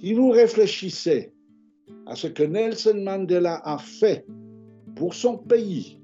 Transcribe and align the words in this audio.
Si 0.00 0.14
vous 0.14 0.30
réfléchissez 0.30 1.30
à 2.06 2.16
ce 2.16 2.26
que 2.26 2.42
Nelson 2.42 3.02
Mandela 3.04 3.60
a 3.64 3.76
fait 3.76 4.24
pour 4.96 5.12
son 5.12 5.36
pays, 5.36 6.00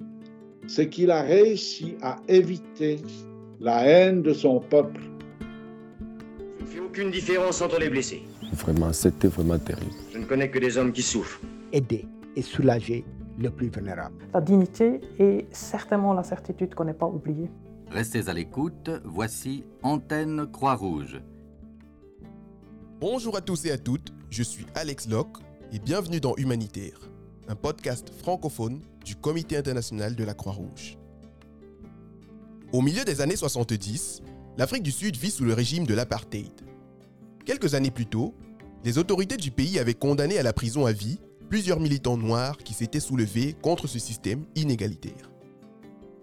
c'est 0.67 0.91
qu'il 0.91 1.11
a 1.11 1.23
réussi 1.23 1.97
à 2.03 2.17
éviter 2.29 2.99
la 3.59 3.87
haine 3.87 4.21
de 4.21 4.35
son 4.35 4.61
peuple. 4.61 5.01
Je 6.59 6.63
ne 6.63 6.67
fais 6.67 6.81
aucune 6.81 7.11
différence 7.11 7.63
entre 7.63 7.81
les 7.81 7.89
blessés. 7.89 8.23
Vraiment, 8.53 8.93
c'était 8.93 9.29
vraiment 9.29 9.59
terrible. 9.59 9.95
Je 10.13 10.19
ne 10.19 10.27
connais 10.27 10.51
que 10.51 10.59
des 10.59 10.77
hommes 10.77 10.93
qui 10.93 11.03
souffrent. 11.03 11.41
Aider 11.73 12.05
et 12.37 12.43
soulager 12.43 13.03
le 13.39 13.49
plus 13.49 13.69
vulnérable. 13.71 14.17
La 14.35 14.43
dignité 14.43 15.01
est 15.19 15.47
certainement 15.53 16.13
la 16.13 16.23
certitude 16.23 16.75
qu'on 16.75 16.85
n'est 16.85 16.93
pas 16.93 17.07
oublié. 17.07 17.49
Restez 17.91 18.29
à 18.29 18.35
l'écoute, 18.35 18.91
voici 19.05 19.65
Antenne 19.83 20.47
Croix-Rouge. 20.53 21.19
Bonjour 22.99 23.37
à 23.37 23.43
tous 23.43 23.67
et 23.67 23.71
à 23.71 23.77
toutes, 23.77 24.15
je 24.31 24.43
suis 24.43 24.65
Alex 24.75 25.07
Locke 25.07 25.37
et 25.71 25.79
bienvenue 25.79 26.19
dans 26.19 26.35
Humanitaire, 26.37 26.99
un 27.47 27.55
podcast 27.55 28.11
francophone 28.23 28.81
du 29.05 29.17
Comité 29.17 29.59
international 29.59 30.17
de 30.17 30.25
la 30.25 30.33
Croix-Rouge. 30.33 30.97
Au 32.73 32.81
milieu 32.81 33.05
des 33.05 33.21
années 33.21 33.37
70, 33.37 34.23
l'Afrique 34.57 34.83
du 34.83 34.93
Sud 34.93 35.15
vit 35.19 35.31
sous 35.31 35.45
le 35.45 35.53
régime 35.53 35.87
de 35.87 35.93
l'apartheid. 35.93 36.55
Quelques 37.45 37.75
années 37.75 37.91
plus 37.91 38.07
tôt, 38.07 38.35
les 38.83 38.97
autorités 38.97 39.37
du 39.37 39.51
pays 39.51 39.79
avaient 39.79 39.93
condamné 39.93 40.39
à 40.39 40.43
la 40.43 40.55
prison 40.55 40.87
à 40.87 40.93
vie 40.93 41.21
plusieurs 41.51 41.81
militants 41.81 42.17
noirs 42.17 42.57
qui 42.57 42.73
s'étaient 42.73 42.99
soulevés 42.99 43.55
contre 43.61 43.89
ce 43.89 43.99
système 43.99 44.47
inégalitaire. 44.55 45.31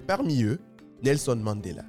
Parmi 0.08 0.42
eux, 0.42 0.60
Nelson 1.04 1.36
Mandela. 1.36 1.86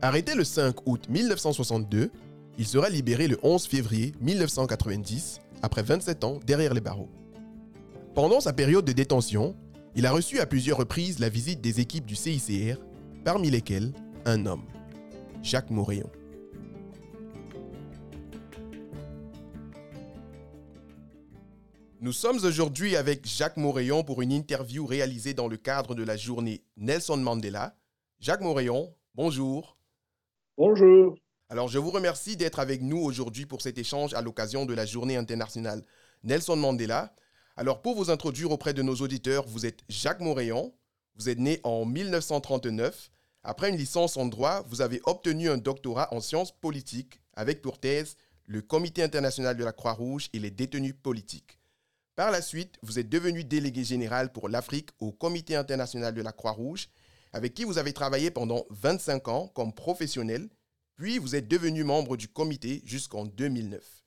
Arrêté 0.00 0.34
le 0.34 0.44
5 0.44 0.86
août 0.86 1.10
1962, 1.10 2.10
il 2.58 2.66
sera 2.66 2.90
libéré 2.90 3.28
le 3.28 3.38
11 3.42 3.66
février 3.68 4.12
1990, 4.20 5.40
après 5.62 5.82
27 5.82 6.24
ans 6.24 6.40
derrière 6.44 6.74
les 6.74 6.80
barreaux. 6.80 7.08
Pendant 8.14 8.40
sa 8.40 8.52
période 8.52 8.84
de 8.84 8.92
détention, 8.92 9.54
il 9.94 10.06
a 10.06 10.10
reçu 10.10 10.40
à 10.40 10.46
plusieurs 10.46 10.78
reprises 10.78 11.20
la 11.20 11.28
visite 11.28 11.60
des 11.60 11.78
équipes 11.78 12.04
du 12.04 12.16
CICR, 12.16 12.78
parmi 13.24 13.48
lesquelles 13.50 13.92
un 14.24 14.44
homme, 14.44 14.64
Jacques 15.40 15.70
Moréon. 15.70 16.10
Nous 22.00 22.12
sommes 22.12 22.38
aujourd'hui 22.44 22.96
avec 22.96 23.26
Jacques 23.26 23.56
Moréon 23.56 24.02
pour 24.02 24.20
une 24.22 24.32
interview 24.32 24.84
réalisée 24.84 25.34
dans 25.34 25.48
le 25.48 25.56
cadre 25.56 25.94
de 25.94 26.02
la 26.02 26.16
journée 26.16 26.62
Nelson 26.76 27.16
Mandela. 27.16 27.76
Jacques 28.20 28.40
Moréon, 28.40 28.92
bonjour. 29.14 29.76
Bonjour. 30.56 31.16
Alors, 31.50 31.68
je 31.68 31.78
vous 31.78 31.90
remercie 31.90 32.36
d'être 32.36 32.58
avec 32.58 32.82
nous 32.82 32.98
aujourd'hui 32.98 33.46
pour 33.46 33.62
cet 33.62 33.78
échange 33.78 34.12
à 34.12 34.20
l'occasion 34.20 34.66
de 34.66 34.74
la 34.74 34.84
journée 34.84 35.16
internationale 35.16 35.82
Nelson 36.22 36.56
Mandela. 36.56 37.14
Alors, 37.56 37.80
pour 37.80 37.96
vous 37.96 38.10
introduire 38.10 38.50
auprès 38.50 38.74
de 38.74 38.82
nos 38.82 38.96
auditeurs, 38.96 39.46
vous 39.48 39.64
êtes 39.64 39.80
Jacques 39.88 40.20
Moréon. 40.20 40.74
Vous 41.16 41.30
êtes 41.30 41.38
né 41.38 41.58
en 41.64 41.86
1939. 41.86 43.10
Après 43.44 43.70
une 43.70 43.78
licence 43.78 44.18
en 44.18 44.26
droit, 44.26 44.62
vous 44.68 44.82
avez 44.82 45.00
obtenu 45.04 45.48
un 45.48 45.56
doctorat 45.56 46.12
en 46.12 46.20
sciences 46.20 46.52
politiques 46.52 47.18
avec 47.32 47.62
pour 47.62 47.80
thèse 47.80 48.18
le 48.44 48.60
Comité 48.60 49.02
international 49.02 49.56
de 49.56 49.64
la 49.64 49.72
Croix-Rouge 49.72 50.28
et 50.34 50.40
les 50.40 50.50
détenus 50.50 50.96
politiques. 51.02 51.58
Par 52.14 52.30
la 52.30 52.42
suite, 52.42 52.76
vous 52.82 52.98
êtes 52.98 53.08
devenu 53.08 53.42
délégué 53.42 53.84
général 53.84 54.32
pour 54.32 54.50
l'Afrique 54.50 54.90
au 55.00 55.12
Comité 55.12 55.56
international 55.56 56.12
de 56.12 56.20
la 56.20 56.32
Croix-Rouge, 56.32 56.90
avec 57.32 57.54
qui 57.54 57.64
vous 57.64 57.78
avez 57.78 57.94
travaillé 57.94 58.30
pendant 58.30 58.66
25 58.68 59.28
ans 59.28 59.48
comme 59.54 59.72
professionnel, 59.72 60.50
puis 60.98 61.18
vous 61.18 61.36
êtes 61.36 61.46
devenu 61.46 61.84
membre 61.84 62.16
du 62.16 62.26
comité 62.26 62.82
jusqu'en 62.84 63.24
2009. 63.24 64.04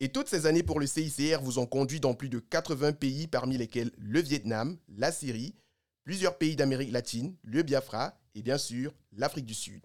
Et 0.00 0.08
toutes 0.08 0.28
ces 0.28 0.46
années 0.46 0.62
pour 0.62 0.80
le 0.80 0.86
CICR 0.86 1.40
vous 1.42 1.58
ont 1.58 1.66
conduit 1.66 2.00
dans 2.00 2.14
plus 2.14 2.30
de 2.30 2.38
80 2.38 2.92
pays, 2.92 3.26
parmi 3.26 3.58
lesquels 3.58 3.90
le 3.98 4.20
Vietnam, 4.20 4.78
la 4.88 5.12
Syrie, 5.12 5.54
plusieurs 6.02 6.38
pays 6.38 6.56
d'Amérique 6.56 6.92
latine, 6.92 7.36
le 7.42 7.62
Biafra 7.62 8.18
et 8.34 8.42
bien 8.42 8.56
sûr 8.56 8.94
l'Afrique 9.12 9.44
du 9.44 9.54
Sud. 9.54 9.82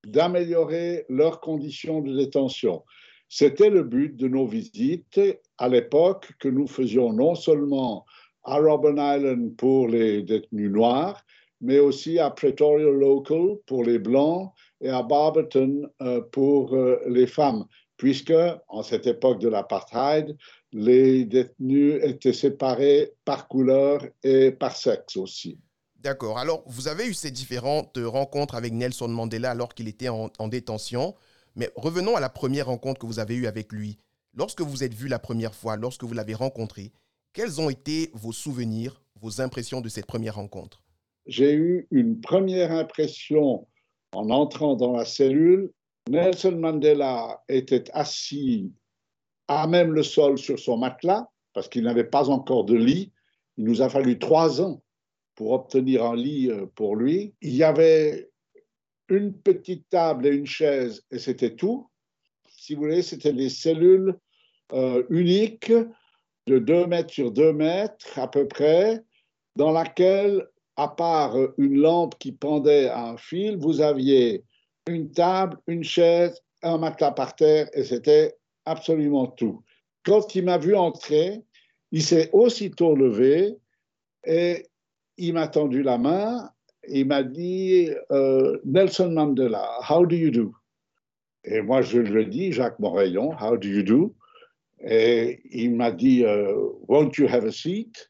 d'améliorer 0.06 1.06
leurs 1.10 1.40
conditions 1.40 2.02
de 2.02 2.16
détention. 2.16 2.84
C'était 3.30 3.70
le 3.70 3.84
but 3.84 4.16
de 4.16 4.28
nos 4.28 4.46
visites 4.46 5.20
à 5.58 5.70
l'époque 5.70 6.32
que 6.40 6.50
nous 6.50 6.68
faisions 6.68 7.14
non 7.14 7.36
seulement 7.36 8.06
à 8.44 8.58
Robben 8.58 8.98
Island 8.98 9.56
pour 9.56 9.88
les 9.88 10.22
détenus 10.22 10.70
noirs, 10.70 11.24
mais 11.62 11.80
aussi 11.80 12.20
à 12.20 12.30
Pretoria 12.30 12.92
Local 12.92 13.58
pour 13.66 13.84
les 13.84 13.98
blancs 13.98 14.52
et 14.82 14.90
à 14.90 15.02
Barberton 15.02 15.90
euh, 16.02 16.22
pour 16.32 16.76
euh, 16.76 17.00
les 17.08 17.26
femmes, 17.26 17.66
puisque 18.04 18.34
en 18.68 18.84
cette 18.84 19.08
époque 19.08 19.40
de 19.40 19.48
l'apartheid, 19.48 20.36
les 20.74 21.24
détenus 21.24 22.02
étaient 22.04 22.34
séparés 22.34 23.14
par 23.24 23.48
couleur 23.48 24.06
et 24.24 24.52
par 24.52 24.76
sexe 24.76 25.16
aussi. 25.16 25.58
D'accord. 25.96 26.38
Alors, 26.38 26.66
vous 26.66 26.90
avez 26.90 27.08
eu 27.08 27.14
ces 27.14 27.32
différentes 27.32 27.98
rencontres 27.98 28.56
avec 28.56 28.74
Nelson 28.74 29.08
Mandela 29.08 29.52
alors 29.52 29.74
qu'il 29.74 29.88
était 29.88 30.10
en, 30.10 30.30
en 30.38 30.50
détention. 30.50 31.16
Mais 31.56 31.70
revenons 31.78 32.18
à 32.18 32.20
la 32.20 32.28
première 32.28 32.66
rencontre 32.66 33.00
que 33.00 33.06
vous 33.06 33.20
avez 33.20 33.36
eue 33.36 33.48
avec 33.48 33.72
lui. 33.72 33.98
Lorsque 34.34 34.60
vous 34.60 34.84
êtes 34.84 34.94
vu 34.94 35.08
la 35.08 35.20
première 35.20 35.56
fois, 35.56 35.78
lorsque 35.78 36.04
vous 36.04 36.14
l'avez 36.14 36.34
rencontré, 36.34 36.92
quels 37.32 37.62
ont 37.62 37.70
été 37.70 38.12
vos 38.14 38.34
souvenirs, 38.34 39.02
vos 39.22 39.40
impressions 39.40 39.80
de 39.80 39.88
cette 39.88 40.08
première 40.08 40.36
rencontre? 40.36 40.84
J'ai 41.26 41.54
eu 41.54 41.88
une 41.90 42.20
première 42.20 42.74
impression 42.74 43.66
en 44.12 44.30
entrant 44.30 44.76
dans 44.76 44.92
la 44.92 45.06
cellule. 45.06 45.72
Nelson 46.10 46.58
Mandela 46.60 47.42
était 47.48 47.90
assis 47.94 48.72
à 49.48 49.68
même 49.68 49.94
le 49.94 50.04
sol 50.04 50.38
sur 50.38 50.60
son 50.60 50.78
matelas 50.78 51.28
parce 51.54 51.70
qu'il 51.70 51.84
n'avait 51.84 52.04
pas 52.04 52.30
encore 52.30 52.66
de 52.66 52.76
lit. 52.76 53.12
Il 53.58 53.66
nous 53.66 53.82
a 53.82 53.90
fallu 53.90 54.20
trois 54.20 54.62
ans 54.62 54.82
pour 55.36 55.52
obtenir 55.52 56.04
un 56.04 56.16
lit 56.16 56.52
pour 56.76 56.96
lui. 56.96 57.34
Il 57.42 57.56
y 57.56 57.64
avait 57.64 58.30
une 59.10 59.34
petite 59.34 59.90
table 59.90 60.28
et 60.28 60.32
une 60.32 60.46
chaise, 60.46 61.04
et 61.12 61.20
c'était 61.20 61.56
tout. 61.56 61.90
Si 62.58 62.74
vous 62.74 62.82
voulez, 62.82 63.02
c'était 63.02 63.34
des 63.34 63.50
cellules 63.50 64.18
euh, 64.72 65.04
uniques 65.10 65.74
de 66.48 66.60
2 66.60 66.88
mètres 66.88 67.14
sur 67.14 67.32
2 67.32 67.54
mètres 67.54 68.18
à 68.18 68.28
peu 68.28 68.48
près, 68.48 69.04
dans 69.56 69.72
laquelle, 69.72 70.48
à 70.76 70.88
part 70.88 71.36
une 71.58 71.76
lampe 71.76 72.18
qui 72.18 72.32
pendait 72.32 72.88
à 72.88 73.10
un 73.10 73.18
fil, 73.18 73.58
vous 73.58 73.82
aviez 73.82 74.44
une 74.88 75.12
table, 75.12 75.58
une 75.68 75.84
chaise, 75.84 76.42
un 76.62 76.78
matelas 76.78 77.12
par 77.12 77.36
terre, 77.36 77.70
et 77.74 77.84
c'était 77.84 78.36
absolument 78.66 79.28
tout. 79.28 79.64
Quand 80.06 80.36
il 80.36 80.46
m'a 80.46 80.58
vu 80.58 80.76
entrer, 80.76 81.42
il 81.92 82.04
s'est 82.04 82.30
aussitôt 82.34 82.96
levé 82.96 83.56
et 84.26 84.68
il 85.18 85.34
m'a 85.34 85.48
tendu 85.48 85.84
la 85.84 85.98
main 85.98 86.50
il 86.88 87.08
m'a 87.08 87.24
dit 87.24 87.90
euh, 88.12 88.60
Nelson 88.66 89.12
Mandela, 89.12 89.80
how 89.88 90.06
do 90.06 90.16
you 90.16 90.32
do? 90.32 90.54
Et 91.46 91.62
moi, 91.62 91.82
je 91.82 92.00
lui 92.00 92.24
ai 92.24 92.26
dit, 92.26 92.52
Jacques 92.52 92.80
Morayon, 92.80 93.32
how 93.40 93.58
do 93.58 93.68
you 93.68 93.84
do? 93.84 94.16
Et 94.86 95.42
il 95.52 95.76
m'a 95.76 95.92
dit, 95.92 96.26
euh, 96.26 96.54
won't 96.88 97.12
you 97.18 97.28
have 97.28 97.46
a 97.46 97.52
seat? 97.52 98.10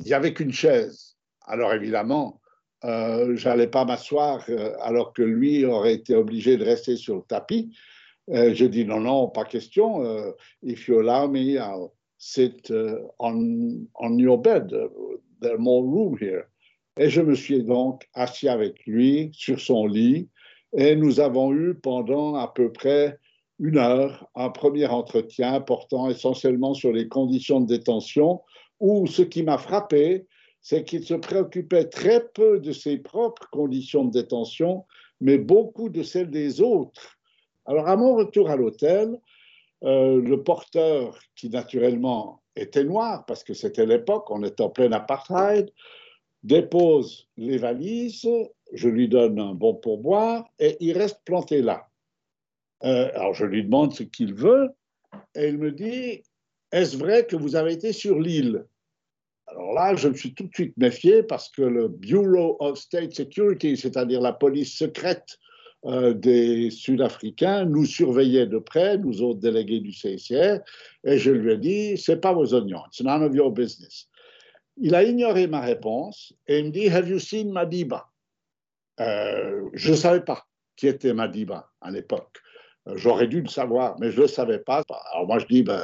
Il 0.00 0.06
n'y 0.06 0.14
avait 0.14 0.34
qu'une 0.34 0.52
chaise. 0.52 1.16
Alors 1.46 1.72
évidemment, 1.72 2.40
euh, 2.86 3.36
j'allais 3.36 3.66
pas 3.66 3.84
m'asseoir 3.84 4.44
euh, 4.48 4.72
alors 4.80 5.12
que 5.12 5.22
lui 5.22 5.64
aurait 5.64 5.94
été 5.94 6.14
obligé 6.14 6.56
de 6.56 6.64
rester 6.64 6.96
sur 6.96 7.16
le 7.16 7.22
tapis. 7.22 7.76
Euh, 8.30 8.54
je 8.54 8.64
dis 8.64 8.84
non, 8.84 9.00
non, 9.00 9.28
pas 9.28 9.44
question. 9.44 10.04
Euh, 10.04 10.32
if 10.62 10.88
you 10.88 11.00
allow 11.00 11.28
me, 11.28 11.56
I'll 11.56 11.90
sit 12.18 12.72
on, 13.18 13.86
on 13.94 14.18
your 14.18 14.38
bed. 14.38 14.72
There's 15.40 15.58
more 15.58 15.82
room 15.82 16.16
here. 16.20 16.44
Et 16.98 17.10
je 17.10 17.20
me 17.20 17.34
suis 17.34 17.62
donc 17.62 18.08
assis 18.14 18.48
avec 18.48 18.86
lui 18.86 19.30
sur 19.32 19.60
son 19.60 19.86
lit 19.86 20.28
et 20.76 20.96
nous 20.96 21.20
avons 21.20 21.52
eu 21.52 21.74
pendant 21.74 22.36
à 22.36 22.48
peu 22.48 22.72
près 22.72 23.18
une 23.58 23.78
heure 23.78 24.28
un 24.34 24.48
premier 24.48 24.86
entretien 24.86 25.60
portant 25.60 26.08
essentiellement 26.08 26.72
sur 26.72 26.92
les 26.92 27.08
conditions 27.08 27.60
de 27.60 27.66
détention 27.66 28.42
où 28.80 29.06
ce 29.06 29.22
qui 29.22 29.42
m'a 29.42 29.58
frappé, 29.58 30.26
c'est 30.68 30.82
qu'il 30.82 31.04
se 31.04 31.14
préoccupait 31.14 31.84
très 31.84 32.26
peu 32.34 32.58
de 32.58 32.72
ses 32.72 32.98
propres 32.98 33.48
conditions 33.52 34.04
de 34.04 34.10
détention, 34.10 34.84
mais 35.20 35.38
beaucoup 35.38 35.90
de 35.90 36.02
celles 36.02 36.28
des 36.28 36.60
autres. 36.60 37.16
Alors, 37.66 37.86
à 37.86 37.96
mon 37.96 38.16
retour 38.16 38.50
à 38.50 38.56
l'hôtel, 38.56 39.16
euh, 39.84 40.20
le 40.20 40.42
porteur, 40.42 41.20
qui 41.36 41.50
naturellement 41.50 42.42
était 42.56 42.82
noir, 42.82 43.26
parce 43.26 43.44
que 43.44 43.54
c'était 43.54 43.86
l'époque, 43.86 44.28
on 44.28 44.42
était 44.42 44.60
en 44.60 44.70
plein 44.70 44.90
apartheid, 44.90 45.70
dépose 46.42 47.28
les 47.36 47.58
valises, 47.58 48.28
je 48.72 48.88
lui 48.88 49.08
donne 49.08 49.38
un 49.38 49.54
bon 49.54 49.74
pourboire 49.74 50.48
et 50.58 50.76
il 50.80 50.98
reste 50.98 51.20
planté 51.24 51.62
là. 51.62 51.86
Euh, 52.82 53.08
alors, 53.14 53.34
je 53.34 53.44
lui 53.44 53.62
demande 53.62 53.94
ce 53.94 54.02
qu'il 54.02 54.34
veut 54.34 54.70
et 55.36 55.46
il 55.46 55.58
me 55.58 55.70
dit 55.70 56.24
Est-ce 56.72 56.96
vrai 56.96 57.24
que 57.24 57.36
vous 57.36 57.54
avez 57.54 57.74
été 57.74 57.92
sur 57.92 58.18
l'île? 58.18 58.66
Alors 59.46 59.72
là, 59.74 59.94
je 59.94 60.08
me 60.08 60.14
suis 60.14 60.34
tout 60.34 60.44
de 60.44 60.54
suite 60.54 60.76
méfié 60.76 61.22
parce 61.22 61.48
que 61.48 61.62
le 61.62 61.88
Bureau 61.88 62.56
of 62.60 62.78
State 62.78 63.12
Security, 63.12 63.76
c'est-à-dire 63.76 64.20
la 64.20 64.32
police 64.32 64.76
secrète 64.76 65.38
euh, 65.84 66.14
des 66.14 66.70
Sud-Africains, 66.70 67.64
nous 67.64 67.84
surveillait 67.84 68.46
de 68.46 68.58
près, 68.58 68.98
nous 68.98 69.22
autres 69.22 69.38
délégués 69.38 69.80
du 69.80 69.92
CICR, 69.92 70.58
et 71.04 71.18
je 71.18 71.30
lui 71.30 71.52
ai 71.52 71.58
dit, 71.58 71.96
c'est 71.96 72.20
pas 72.20 72.32
vos 72.32 72.54
oignons, 72.54 72.82
it's 72.86 73.00
none 73.02 73.22
of 73.22 73.34
your 73.34 73.52
business. 73.52 74.08
Il 74.78 74.94
a 74.94 75.04
ignoré 75.04 75.46
ma 75.46 75.60
réponse 75.60 76.34
et 76.48 76.58
il 76.58 76.66
me 76.66 76.70
dit, 76.70 76.88
have 76.88 77.08
you 77.08 77.18
seen 77.18 77.52
Madiba? 77.52 78.08
Euh, 79.00 79.68
je 79.74 79.92
ne 79.92 79.96
savais 79.96 80.20
pas 80.22 80.44
qui 80.76 80.88
était 80.88 81.14
Madiba 81.14 81.70
à 81.80 81.90
l'époque. 81.90 82.38
Euh, 82.88 82.96
J'aurais 82.96 83.28
dû 83.28 83.42
le 83.42 83.48
savoir, 83.48 83.96
mais 84.00 84.10
je 84.10 84.16
ne 84.16 84.22
le 84.22 84.28
savais 84.28 84.58
pas. 84.58 84.82
Alors 85.12 85.26
moi, 85.26 85.38
je 85.38 85.46
dis, 85.46 85.62
ben, 85.62 85.82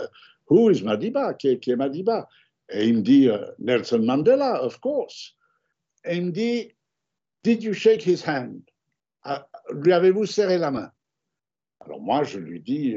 who 0.51 0.71
is 0.71 0.83
Madiba? 0.83 1.35
Qui 1.35 1.49
est, 1.49 1.61
qui 1.61 1.71
est 1.71 1.77
Madiba? 1.77 2.29
Et 2.73 2.89
il 2.89 2.99
me 2.99 3.03
dit, 3.03 3.29
euh, 3.29 3.45
Nelson 3.59 4.01
Mandela, 4.01 4.63
of 4.63 4.79
course. 4.81 5.37
Et 6.05 6.17
il 6.17 6.27
me 6.27 6.31
dit, 6.31 6.75
did 7.43 7.63
you 7.63 7.73
shake 7.73 8.07
his 8.07 8.23
hand? 8.27 8.63
Ah, 9.25 9.47
lui 9.71 9.93
avez-vous 9.93 10.27
serré 10.27 10.59
la 10.59 10.71
main? 10.71 10.91
Alors 11.81 12.01
moi, 12.01 12.25
je 12.25 12.39
lui 12.39 12.61
dis, 12.61 12.97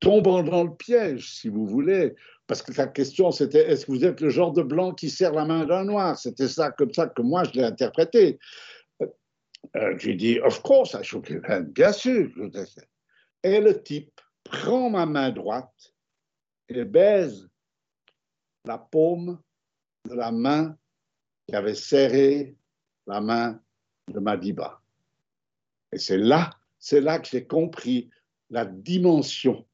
tombant 0.00 0.42
dans 0.42 0.64
le 0.64 0.74
piège, 0.74 1.32
si 1.32 1.48
vous 1.48 1.66
voulez, 1.66 2.14
parce 2.46 2.62
que 2.62 2.72
sa 2.72 2.86
question, 2.86 3.30
c'était, 3.30 3.70
est-ce 3.70 3.86
que 3.86 3.92
vous 3.92 4.04
êtes 4.04 4.20
le 4.20 4.28
genre 4.28 4.52
de 4.52 4.62
blanc 4.62 4.92
qui 4.92 5.08
serre 5.08 5.32
la 5.32 5.44
main 5.44 5.64
d'un 5.64 5.84
noir? 5.84 6.18
C'était 6.18 6.48
ça, 6.48 6.70
comme 6.70 6.92
ça 6.92 7.06
que 7.08 7.22
moi, 7.22 7.44
je 7.44 7.52
l'ai 7.52 7.64
interprété. 7.64 8.38
Je 9.74 10.06
lui 10.06 10.16
dis, 10.16 10.38
of 10.40 10.60
course, 10.62 10.94
I 10.94 11.02
shook 11.02 11.30
his 11.30 11.40
hand, 11.48 11.72
bien 11.72 11.92
sûr. 11.92 12.30
Et 13.42 13.60
le 13.60 13.82
type 13.82 14.20
prend 14.44 14.90
ma 14.90 15.06
main 15.06 15.30
droite 15.30 15.94
et 16.68 16.84
baise 16.84 17.48
la 18.64 18.78
paume 18.78 19.38
de 20.08 20.14
la 20.14 20.32
main 20.32 20.76
qui 21.46 21.54
avait 21.54 21.74
serré 21.74 22.56
la 23.06 23.20
main 23.20 23.60
de 24.08 24.18
Madiba. 24.18 24.80
Et 25.92 25.98
c'est 25.98 26.18
là, 26.18 26.50
c'est 26.78 27.00
là 27.00 27.18
que 27.18 27.28
j'ai 27.28 27.46
compris 27.46 28.10
la 28.50 28.64
dimension 28.64 29.66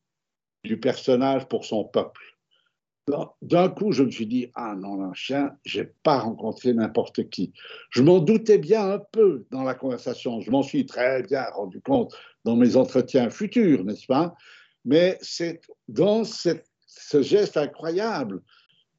du 0.65 0.79
personnage 0.79 1.49
pour 1.49 1.65
son 1.65 1.85
peuple. 1.85 2.21
D'un 3.43 3.69
coup, 3.71 3.91
je 3.91 4.05
me 4.05 4.11
suis 4.11 4.27
dit, 4.27 4.53
ah 4.55 4.77
non, 4.77 4.97
non, 4.97 5.13
chien, 5.15 5.57
j'ai 5.65 5.85
pas 5.85 6.21
rencontré 6.21 6.73
n'importe 6.73 7.29
qui. 7.29 7.53
Je 7.91 8.03
m'en 8.03 8.21
doutais 8.21 8.59
bien 8.59 8.89
un 8.89 8.99
peu 8.99 9.47
dans 9.51 9.65
la 9.65 9.75
conversation. 9.75 10.41
Je 10.41 10.51
m'en 10.51 10.63
suis 10.63 10.87
très 10.87 11.23
bien 11.23 11.45
rendu 11.51 11.81
compte 11.81 12.15
dans 12.45 12.55
mes 12.55 12.77
entretiens 12.77 13.31
futurs, 13.31 13.85
n'est-ce 13.85 14.07
pas? 14.07 14.35
Mais 14.85 15.19
c'est 15.23 15.61
dans 15.89 16.23
ce 16.25 17.23
geste 17.23 17.57
incroyable 17.57 18.43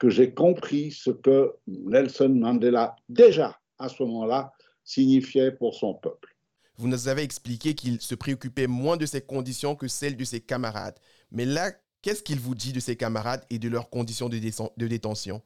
que 0.02 0.10
j'ai 0.10 0.34
compris 0.34 0.92
ce 0.92 1.12
que 1.12 1.54
Nelson 1.68 2.30
Mandela, 2.30 2.96
déjà 3.08 3.60
à 3.78 3.88
ce 3.88 4.02
moment-là, 4.02 4.52
signifiait 4.84 5.52
pour 5.52 5.76
son 5.76 5.94
peuple. 5.94 6.36
Vous 6.78 6.88
nous 6.88 7.08
avez 7.08 7.22
expliqué 7.22 7.76
qu'il 7.76 8.02
se 8.02 8.16
préoccupait 8.16 8.66
moins 8.66 8.98
de 8.98 9.06
ses 9.06 9.22
conditions 9.22 9.76
que 9.76 9.88
celles 9.88 10.18
de 10.18 10.24
ses 10.24 10.42
camarades. 10.42 10.98
Mais 11.30 11.46
là, 11.46 11.72
qu'est-ce 12.02 12.24
qu'il 12.24 12.40
vous 12.40 12.56
dit 12.56 12.74
de 12.74 12.80
ses 12.80 12.96
camarades 12.96 13.46
et 13.52 13.60
de 13.60 13.70
leurs 13.70 13.92
conditions 13.92 14.28
de, 14.28 14.40
de 14.40 14.88
détention? 14.88 15.44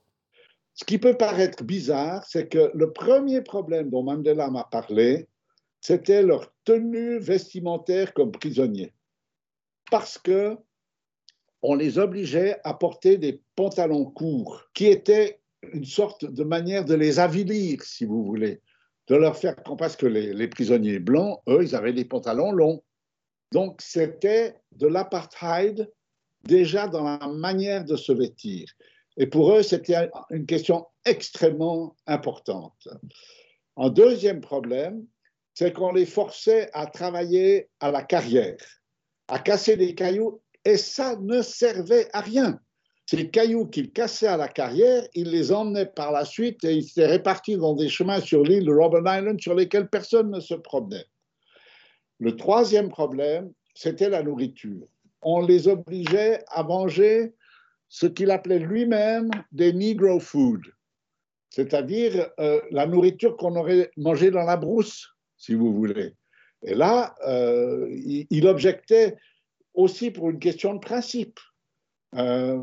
Ce 0.73 0.85
qui 0.85 0.99
peut 0.99 1.17
paraître 1.17 1.65
bizarre, 1.65 2.23
c'est 2.25 2.47
que 2.47 2.71
le 2.73 2.93
premier 2.93 3.41
problème 3.41 3.89
dont 3.89 4.03
Mandela 4.03 4.49
m'a 4.49 4.63
parlé, 4.63 5.27
c'était 5.81 6.23
leur 6.23 6.49
tenue 6.63 7.19
vestimentaire 7.19 8.13
comme 8.13 8.31
prisonniers. 8.31 8.93
Parce 9.91 10.17
que 10.17 10.55
on 11.67 11.75
les 11.75 11.97
obligeait 11.97 12.57
à 12.63 12.75
porter 12.75 13.17
des 13.17 13.41
pantalons 13.55 14.05
courts, 14.05 14.63
qui 14.73 14.85
étaient 14.85 15.39
une 15.73 15.85
sorte 15.85 16.25
de 16.25 16.43
manière 16.43 16.85
de 16.85 16.93
les 16.93 17.19
avilir, 17.19 17.81
si 17.81 18.05
vous 18.05 18.23
voulez, 18.23 18.61
de 19.07 19.15
leur 19.15 19.35
faire 19.35 19.55
parce 19.77 19.95
que 19.95 20.05
les, 20.05 20.31
les 20.33 20.47
prisonniers 20.47 20.99
blancs, 20.99 21.41
eux, 21.49 21.63
ils 21.63 21.75
avaient 21.75 21.93
des 21.93 22.05
pantalons 22.05 22.51
longs. 22.51 22.83
Donc 23.51 23.81
c'était 23.81 24.55
de 24.73 24.85
l'apartheid 24.85 25.91
déjà 26.43 26.87
dans 26.87 27.03
la 27.03 27.27
manière 27.27 27.83
de 27.83 27.95
se 27.95 28.11
vêtir. 28.11 28.71
Et 29.17 29.25
pour 29.25 29.51
eux, 29.51 29.63
c'était 29.63 30.09
une 30.29 30.45
question 30.45 30.85
extrêmement 31.03 31.95
importante. 32.05 32.87
Un 33.77 33.89
deuxième 33.89 34.41
problème, 34.41 35.03
c'est 35.55 35.73
qu'on 35.73 35.93
les 35.93 36.05
forçait 36.05 36.69
à 36.73 36.85
travailler 36.85 37.69
à 37.79 37.89
la 37.89 38.03
carrière, 38.03 38.57
à 39.29 39.39
casser 39.39 39.77
des 39.77 39.95
cailloux 39.95 40.41
et 40.65 40.77
ça 40.77 41.15
ne 41.15 41.41
servait 41.41 42.09
à 42.11 42.21
rien. 42.21 42.59
Ces 43.05 43.29
cailloux 43.29 43.67
qu'il 43.67 43.91
cassait 43.91 44.27
à 44.27 44.35
la 44.35 44.47
carrière, 44.47 45.07
il 45.13 45.29
les 45.29 45.51
emmenait 45.51 45.85
par 45.85 46.11
la 46.11 46.25
suite 46.25 46.63
et 46.63 46.73
ils 46.73 46.83
s'étaient 46.83 47.05
répartis 47.05 47.55
dans 47.55 47.73
des 47.73 47.87
chemins 47.87 48.19
sur 48.19 48.41
l'île 48.41 48.69
Robben 48.69 49.05
Island 49.05 49.39
sur 49.39 49.53
lesquels 49.53 49.87
personne 49.87 50.31
ne 50.31 50.39
se 50.39 50.55
promenait. 50.55 51.05
Le 52.19 52.35
troisième 52.35 52.89
problème, 52.89 53.51
c'était 53.75 54.09
la 54.09 54.23
nourriture. 54.23 54.87
On 55.21 55.45
les 55.45 55.67
obligeait 55.67 56.43
à 56.47 56.63
manger 56.63 57.33
ce 57.89 58.07
qu'il 58.07 58.31
appelait 58.31 58.59
lui-même 58.59 59.29
des 59.51 59.71
Negro 59.71 60.19
food, 60.19 60.61
c'est-à-dire 61.51 62.27
euh, 62.39 62.59
la 62.71 62.87
nourriture 62.87 63.37
qu'on 63.37 63.55
aurait 63.55 63.91
mangée 63.97 64.31
dans 64.31 64.43
la 64.43 64.57
brousse, 64.57 65.07
si 65.37 65.53
vous 65.53 65.73
voulez. 65.73 66.15
Et 66.63 66.73
là, 66.73 67.13
euh, 67.27 67.87
il 67.91 68.47
objectait 68.47 69.15
aussi 69.75 70.11
pour 70.11 70.29
une 70.29 70.39
question 70.39 70.73
de 70.73 70.79
principe. 70.79 71.39
Euh, 72.15 72.61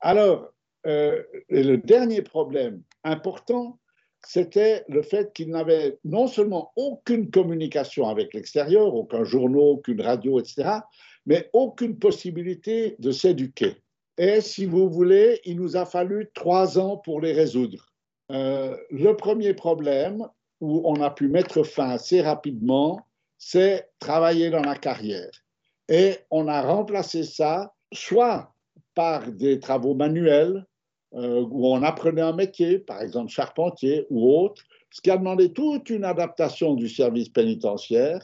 alors, 0.00 0.52
euh, 0.86 1.22
le 1.48 1.76
dernier 1.76 2.22
problème 2.22 2.82
important, 3.04 3.78
c'était 4.26 4.84
le 4.88 5.02
fait 5.02 5.32
qu'il 5.32 5.50
n'avait 5.50 5.98
non 6.04 6.26
seulement 6.26 6.72
aucune 6.76 7.30
communication 7.30 8.08
avec 8.08 8.34
l'extérieur, 8.34 8.94
aucun 8.94 9.24
journal, 9.24 9.60
aucune 9.60 10.00
radio, 10.00 10.40
etc., 10.40 10.80
mais 11.26 11.48
aucune 11.52 11.98
possibilité 11.98 12.96
de 12.98 13.10
s'éduquer. 13.10 13.76
Et 14.18 14.40
si 14.40 14.66
vous 14.66 14.88
voulez, 14.88 15.40
il 15.44 15.56
nous 15.56 15.76
a 15.76 15.84
fallu 15.86 16.30
trois 16.34 16.78
ans 16.78 16.96
pour 16.98 17.20
les 17.20 17.32
résoudre. 17.32 17.92
Euh, 18.30 18.76
le 18.90 19.12
premier 19.14 19.54
problème, 19.54 20.26
où 20.60 20.82
on 20.84 21.02
a 21.02 21.10
pu 21.10 21.28
mettre 21.28 21.62
fin 21.62 21.90
assez 21.90 22.22
rapidement, 22.22 23.06
c'est 23.38 23.90
travailler 23.98 24.50
dans 24.50 24.62
la 24.62 24.76
carrière. 24.76 25.43
Et 25.88 26.16
on 26.30 26.48
a 26.48 26.62
remplacé 26.62 27.24
ça 27.24 27.74
soit 27.92 28.54
par 28.94 29.30
des 29.32 29.60
travaux 29.60 29.94
manuels 29.94 30.66
euh, 31.14 31.46
où 31.50 31.66
on 31.66 31.82
apprenait 31.82 32.22
un 32.22 32.32
métier, 32.32 32.78
par 32.78 33.02
exemple 33.02 33.30
charpentier 33.30 34.06
ou 34.10 34.30
autre, 34.30 34.62
ce 34.90 35.00
qui 35.00 35.10
a 35.10 35.16
demandé 35.16 35.52
toute 35.52 35.90
une 35.90 36.04
adaptation 36.04 36.74
du 36.74 36.88
service 36.88 37.28
pénitentiaire. 37.28 38.20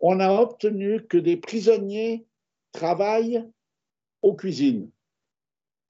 On 0.00 0.20
a 0.20 0.32
obtenu 0.32 1.06
que 1.06 1.18
des 1.18 1.36
prisonniers 1.36 2.26
travaillent 2.72 3.44
aux 4.22 4.34
cuisines 4.34 4.90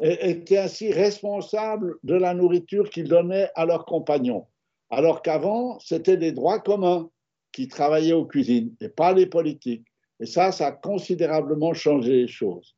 et 0.03 0.31
étaient 0.31 0.59
ainsi 0.59 0.93
responsables 0.93 1.97
de 2.03 2.15
la 2.15 2.35
nourriture 2.35 2.91
qu'ils 2.91 3.09
donnaient 3.09 3.51
à 3.55 3.65
leurs 3.65 3.87
compagnons. 3.87 4.47
Alors 4.91 5.23
qu'avant, 5.23 5.79
c'était 5.81 6.17
des 6.17 6.33
droits 6.33 6.61
communs 6.61 7.11
qui 7.53 7.69
travaillaient 7.69 8.13
aux 8.13 8.27
cuisines 8.27 8.75
et 8.81 8.89
pas 8.89 9.13
les 9.13 9.27
politiques. 9.27 9.87
Et 10.25 10.27
ça, 10.27 10.53
ça 10.53 10.69
a 10.69 10.73
considérablement 10.73 11.75
changé 11.75 12.23
les 12.23 12.29
choses. 12.29 12.75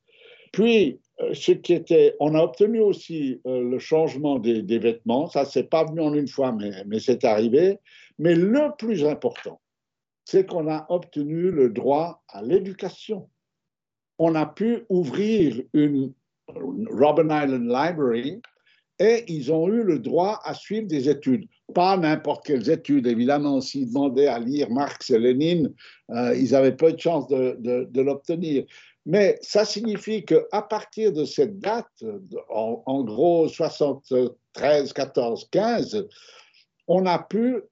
Puis, 0.52 0.98
euh, 1.20 1.32
ce 1.32 1.52
qui 1.52 1.74
était, 1.74 2.16
on 2.18 2.34
a 2.34 2.42
obtenu 2.42 2.80
aussi 2.80 3.40
euh, 3.46 3.62
le 3.62 3.78
changement 3.78 4.40
des, 4.40 4.78
vêtements. 4.80 5.28
Ça, 5.28 5.44
c'est 5.44 5.70
pas 5.70 5.84
venu 5.84 6.00
en 6.00 6.12
une 6.12 6.26
fois, 6.26 6.50
mais, 6.50 6.72
mais 6.86 6.98
c'est 6.98 7.22
arrivé. 7.22 7.78
Mais 8.18 8.34
le 8.34 8.76
plus 8.76 9.04
important, 9.04 9.60
c'est 10.24 10.44
qu'on 10.44 10.68
a 10.68 10.86
obtenu 10.88 11.52
le 11.52 11.70
droit 11.70 12.24
à 12.26 12.42
l'éducation. 12.42 13.30
On 14.18 14.34
a 14.34 14.44
pu 14.44 14.84
ouvrir 14.88 15.62
une 15.72 16.12
Robben 16.48 17.30
Island 17.30 17.68
Library 17.68 18.42
et 18.98 19.24
ils 19.28 19.52
ont 19.52 19.68
eu 19.68 19.82
le 19.82 19.98
droit 19.98 20.40
à 20.44 20.54
suivre 20.54 20.86
des 20.86 21.08
études. 21.08 21.46
Pas 21.74 21.96
n'importe 21.96 22.46
quelles 22.46 22.70
études, 22.70 23.06
évidemment. 23.06 23.60
S'ils 23.60 23.88
demandaient 23.88 24.28
à 24.28 24.38
lire 24.38 24.70
Marx 24.70 25.10
et 25.10 25.18
Lénine, 25.18 25.74
euh, 26.10 26.34
ils 26.34 26.54
avaient 26.54 26.76
peu 26.76 26.92
de 26.92 27.00
chance 27.00 27.28
de, 27.28 27.56
de, 27.58 27.86
de 27.90 28.00
l'obtenir. 28.00 28.64
Mais 29.04 29.38
ça 29.42 29.64
signifie 29.64 30.24
qu'à 30.24 30.62
partir 30.62 31.12
de 31.12 31.24
cette 31.24 31.58
date, 31.58 32.04
en, 32.48 32.82
en, 32.86 33.04
gros 33.04 33.48
73, 33.48 34.92
14, 34.92 35.48
15, 35.50 36.08
on 36.88 37.06
a 37.06 37.18
pu 37.18 37.62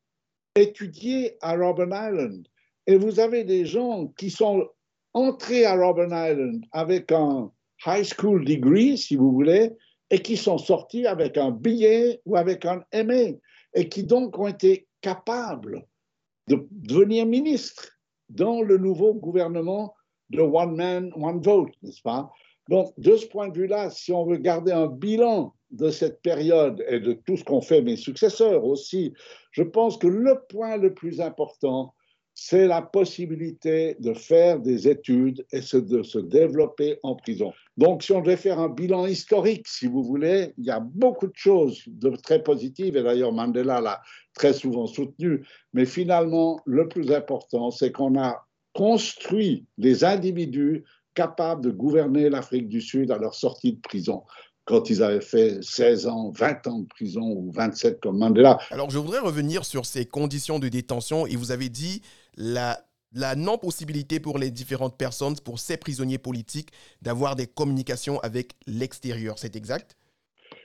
étudier 0.55 1.37
à 1.41 1.57
Robben 1.57 1.89
Island. 1.89 2.47
Et 2.87 2.97
vous 2.97 3.19
avez 3.19 3.45
des 3.45 3.65
gens 3.65 4.09
qui 4.19 4.31
sont 4.31 4.69
entrés 5.15 5.65
à 5.65 5.75
Robben 5.75 6.11
Island 6.13 6.65
avec 6.73 7.11
un 7.11 7.51
high 7.87 8.05
school 8.05 8.45
degree, 8.45 8.99
si 8.99 9.17
vous 9.17 9.33
voulez, 9.33 9.73
et 10.15 10.21
qui 10.21 10.37
sont 10.37 10.59
sortis 10.59 11.09
avec 11.09 11.37
un 11.37 11.51
billet 11.51 12.21
ou 12.25 12.37
avec 12.37 12.65
un 12.67 12.85
MA, 12.95 13.37
et 13.75 13.89
qui 13.89 14.05
donc 14.05 14.39
ont 14.39 14.47
été 14.47 14.87
capables 15.01 15.85
de 16.47 16.69
devenir 16.71 17.27
ministres 17.27 17.89
dans 18.29 18.63
le 18.63 18.79
nouveau 18.79 19.13
gouvernement 19.13 19.93
de 20.31 20.41
One 20.41 20.77
Man, 20.77 21.11
One 21.17 21.43
Vote, 21.43 21.73
n'est-ce 21.83 22.01
pas? 22.01 22.31
Donc, 22.69 22.93
de 22.97 23.17
ce 23.17 23.27
point 23.27 23.49
de 23.49 23.59
vue-là, 23.59 23.91
si 23.91 24.13
on 24.13 24.25
veut 24.25 24.37
garder 24.37 24.71
un 24.71 24.87
bilan 24.87 25.53
de 25.73 25.91
cette 25.91 26.23
période 26.23 26.85
et 26.87 27.01
de 27.01 27.15
tout 27.15 27.37
ce 27.37 27.43
qu'ont 27.43 27.61
fait 27.61 27.83
mes 27.83 27.97
successeurs 27.97 28.65
aussi, 28.65 29.13
je 29.51 29.65
pense 29.65 29.99
que 29.99 30.07
le 30.07 30.45
point 30.49 30.77
le 30.77 30.95
plus 30.95 31.21
important, 31.21 31.93
c'est 32.35 32.67
la 32.67 32.83
possibilité 32.83 33.97
de 34.01 34.13
faire 34.13 34.59
des 34.59 34.89
études 34.89 35.47
et 35.53 35.61
de 35.61 36.03
se 36.03 36.19
développer 36.19 36.99
en 37.05 37.15
prison. 37.15 37.53
Donc, 37.77 38.03
si 38.03 38.13
on 38.13 38.21
devait 38.21 38.37
faire 38.37 38.59
un 38.59 38.69
bilan 38.69 39.07
historique, 39.07 39.69
si 39.69 39.87
vous 39.87 40.03
voulez, 40.03 40.53
il 40.59 40.65
y 40.65 40.71
a 40.71 40.81
beaucoup 40.81 41.29
de 41.29 41.37
choses 41.37 41.83
de 41.87 42.11
très 42.11 42.43
positives, 42.43 42.97
et 42.97 43.03
d'ailleurs 43.03 43.33
Mandela 43.33 43.81
l'a 43.81 44.03
très 44.35 44.53
souvent 44.53 44.87
soutenu, 44.87 45.47
mais 45.73 45.87
finalement, 45.87 46.61
le 46.67 46.89
plus 46.89 47.13
important, 47.13 47.71
c'est 47.71 47.93
qu'on 47.93 48.19
a 48.21 48.45
construit 48.73 49.67
les 49.79 50.05
individus 50.05 50.85
capables 51.15 51.65
de 51.65 51.71
gouverner 51.71 52.29
l'Afrique 52.29 52.69
du 52.69 52.81
Sud 52.81 53.13
à 53.13 53.19
leur 53.19 53.35
sortie 53.35 53.75
de 53.75 53.81
prison 53.81 54.25
quand 54.65 54.89
ils 54.89 55.03
avaient 55.03 55.21
fait 55.21 55.63
16 55.63 56.07
ans, 56.07 56.31
20 56.31 56.67
ans 56.69 56.79
de 56.81 56.87
prison 56.87 57.21
ou 57.21 57.53
27 57.53 58.01
comme 58.01 58.19
Mandela. 58.19 58.59
Alors 58.71 58.91
je 58.91 58.99
voudrais 58.99 59.19
revenir 59.19 59.65
sur 59.65 59.85
ces 59.85 60.07
conditions 60.07 60.59
de 60.59 60.69
détention 60.69 61.27
et 61.27 61.37
vous 61.37 61.53
avez 61.53 61.69
dit 61.69 62.03
la, 62.37 62.85
la 63.13 63.35
non-possibilité 63.35 64.21
pour 64.21 64.39
les 64.39 64.51
différentes 64.51 64.97
personnes, 64.97 65.37
pour 65.41 65.59
ces 65.59 65.77
prisonniers 65.77 66.19
politiques, 66.19 66.71
d'avoir 67.03 67.37
des 67.37 67.47
communications 67.47 68.19
avec 68.21 68.53
l'extérieur. 68.67 69.39
C'est 69.39 69.57
exact? 69.57 69.97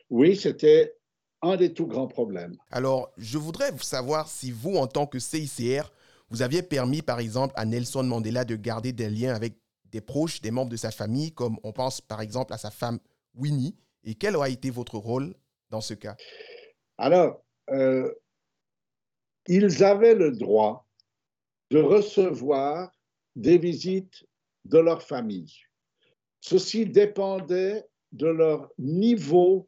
Oui, 0.09 0.35
c'était 0.35 0.95
un 1.41 1.55
des 1.55 1.73
tout 1.73 1.87
grands 1.87 2.07
problèmes. 2.07 2.57
Alors 2.71 3.11
je 3.17 3.37
voudrais 3.37 3.71
savoir 3.77 4.27
si 4.27 4.51
vous, 4.51 4.75
en 4.75 4.87
tant 4.87 5.07
que 5.07 5.19
CICR, 5.19 5.91
vous 6.29 6.41
aviez 6.41 6.61
permis, 6.61 7.01
par 7.01 7.19
exemple, 7.19 7.53
à 7.57 7.65
Nelson 7.65 8.03
Mandela 8.03 8.45
de 8.45 8.55
garder 8.55 8.93
des 8.93 9.09
liens 9.09 9.33
avec 9.33 9.55
des 9.85 10.01
proches, 10.01 10.41
des 10.41 10.51
membres 10.51 10.69
de 10.69 10.77
sa 10.77 10.91
famille, 10.91 11.31
comme 11.31 11.57
on 11.63 11.71
pense 11.71 12.01
par 12.01 12.21
exemple 12.21 12.53
à 12.53 12.57
sa 12.57 12.69
femme 12.69 12.99
Winnie. 13.33 13.75
Et 14.03 14.15
quel 14.15 14.35
a 14.35 14.47
été 14.47 14.69
votre 14.69 14.97
rôle 14.97 15.33
dans 15.69 15.81
ce 15.81 15.93
cas? 15.93 16.15
Alors, 16.97 17.43
euh, 17.71 18.13
ils 19.47 19.83
avaient 19.83 20.15
le 20.15 20.31
droit 20.31 20.87
de 21.71 21.79
recevoir 21.79 22.91
des 23.35 23.57
visites 23.57 24.25
de 24.65 24.79
leur 24.79 25.01
famille. 25.01 25.53
Ceci 26.41 26.85
dépendait 26.85 27.85
de 28.11 28.27
leur 28.27 28.69
niveau 28.77 29.67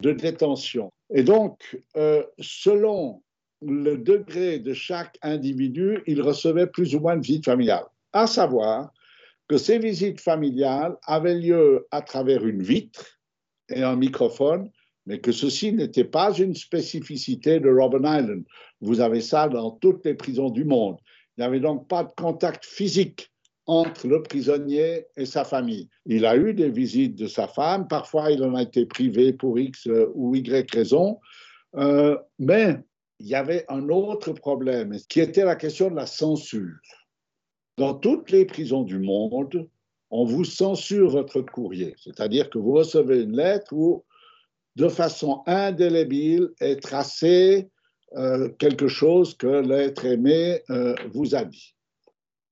de 0.00 0.12
détention. 0.12 0.90
Et 1.10 1.22
donc, 1.22 1.80
euh, 1.96 2.24
selon 2.38 3.22
le 3.60 3.96
degré 3.96 4.58
de 4.58 4.72
chaque 4.72 5.18
individu, 5.22 6.02
il 6.06 6.20
recevait 6.20 6.66
plus 6.66 6.94
ou 6.94 7.00
moins 7.00 7.16
de 7.16 7.22
visites 7.22 7.44
familiales. 7.44 7.86
À 8.12 8.26
savoir 8.26 8.92
que 9.48 9.56
ces 9.56 9.78
visites 9.78 10.20
familiales 10.20 10.96
avaient 11.04 11.38
lieu 11.38 11.86
à 11.90 12.02
travers 12.02 12.44
une 12.44 12.62
vitre 12.62 13.18
et 13.68 13.82
un 13.82 13.96
microphone, 13.96 14.70
mais 15.06 15.20
que 15.20 15.32
ceci 15.32 15.72
n'était 15.72 16.04
pas 16.04 16.32
une 16.32 16.54
spécificité 16.54 17.60
de 17.60 17.68
Robben 17.68 18.04
Island. 18.04 18.44
Vous 18.80 19.00
avez 19.00 19.20
ça 19.20 19.48
dans 19.48 19.72
toutes 19.72 20.04
les 20.04 20.14
prisons 20.14 20.50
du 20.50 20.64
monde. 20.64 20.96
Il 21.36 21.40
n'y 21.40 21.46
avait 21.46 21.60
donc 21.60 21.88
pas 21.88 22.04
de 22.04 22.12
contact 22.16 22.64
physique 22.64 23.32
entre 23.66 24.08
le 24.08 24.22
prisonnier 24.22 25.06
et 25.16 25.24
sa 25.24 25.44
famille. 25.44 25.88
Il 26.06 26.26
a 26.26 26.36
eu 26.36 26.52
des 26.52 26.70
visites 26.70 27.14
de 27.14 27.26
sa 27.26 27.46
femme, 27.46 27.86
parfois 27.86 28.30
il 28.30 28.42
en 28.42 28.54
a 28.54 28.62
été 28.62 28.86
privé 28.86 29.32
pour 29.32 29.58
X 29.58 29.88
ou 30.14 30.34
Y 30.34 30.70
raison, 30.72 31.20
euh, 31.76 32.18
mais 32.38 32.78
il 33.20 33.28
y 33.28 33.34
avait 33.34 33.64
un 33.68 33.88
autre 33.88 34.32
problème 34.32 34.96
qui 35.08 35.20
était 35.20 35.44
la 35.44 35.56
question 35.56 35.90
de 35.90 35.96
la 35.96 36.06
censure. 36.06 36.74
Dans 37.78 37.94
toutes 37.94 38.30
les 38.30 38.44
prisons 38.44 38.82
du 38.82 38.98
monde, 38.98 39.68
on 40.10 40.24
vous 40.24 40.44
censure 40.44 41.08
votre 41.08 41.40
courrier, 41.40 41.94
c'est-à-dire 42.02 42.50
que 42.50 42.58
vous 42.58 42.72
recevez 42.72 43.22
une 43.22 43.36
lettre 43.36 43.72
où, 43.72 44.04
de 44.76 44.88
façon 44.88 45.42
indélébile, 45.46 46.50
est 46.60 46.82
tracé 46.82 47.70
euh, 48.16 48.48
quelque 48.58 48.88
chose 48.88 49.34
que 49.34 49.46
l'être 49.46 50.04
aimé 50.04 50.62
euh, 50.70 50.94
vous 51.12 51.34
a 51.34 51.44
dit. 51.44 51.74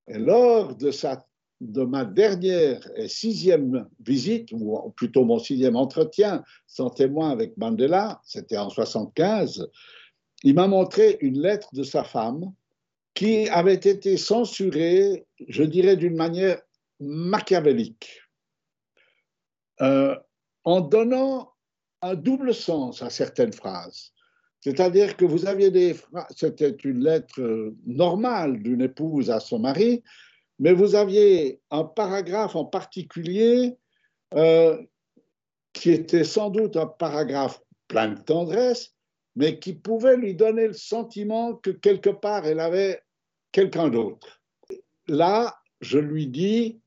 Et 0.09 0.19
lors 0.19 0.75
de, 0.75 1.85
ma 1.85 2.05
dernière 2.05 2.81
et 2.97 3.09
sixième 3.09 3.87
visite, 4.01 4.51
ou 4.53 4.91
plutôt 4.97 5.25
mon 5.25 5.39
sixième 5.39 5.77
entretien 5.77 6.43
sans 6.67 6.91
témoin 6.91 7.31
avec 7.31 7.57
Mandela, 7.59 8.21
c'était 8.25 8.57
en 8.57 8.71
75, 8.71 9.69
il 10.43 10.55
m'a 10.55 10.67
montré 10.67 11.19
une 11.21 11.41
lettre 11.41 11.69
de 11.75 11.83
sa 11.83 12.05
femme 12.05 12.53
qui 13.15 13.49
avait 13.49 13.75
été 13.75 14.17
censurée, 14.17 15.27
je 15.49 15.63
dirais, 15.63 15.97
d'une 15.97 16.17
manière 16.17 16.61
machiavélique, 17.01 18.21
euh, 19.83 20.17
en 20.65 20.81
donnant 20.81 21.53
un 22.03 22.15
double 22.15 22.55
sens 22.55 23.03
à 23.03 23.11
certaines 23.11 23.53
phrases. 23.53 24.13
C'est-à-dire 24.61 25.17
que 25.17 25.25
vous 25.25 25.47
aviez 25.47 25.71
des 25.71 25.97
c'était 26.37 26.77
une 26.85 27.03
lettre 27.03 27.73
normale 27.87 28.63
d'une 28.63 28.83
épouse 28.83 29.31
à 29.31 29.41
son 29.41 29.59
mari, 29.59 30.03
mais 30.59 30.73
vous 30.73 30.95
aviez 30.95 31.61
un 31.71 31.85
paragraphe 31.85 32.55
en 32.55 32.67
particulier 32.67 33.77
euh, 34.35 34.81
qui 35.73 35.91
était 35.91 36.25
sans 36.25 36.51
doute 36.51 36.77
un 36.77 36.87
paragraphe 36.87 37.61
plein 37.89 38.09
de 38.09 38.21
tendresse, 38.21 38.95
mais 39.35 39.59
qui 39.59 39.73
pouvait 39.73 40.17
lui 40.17 40.35
donner 40.35 40.67
le 40.67 40.75
sentiment 40.75 41.55
que 41.55 41.71
quelque 41.71 42.11
part 42.11 42.47
elle 42.47 42.61
avait 42.61 43.03
quelqu'un 43.53 43.89
d'autre. 43.89 44.43
Là, 45.09 45.57
je 45.81 45.99
lui 45.99 46.27
dis, 46.27 46.81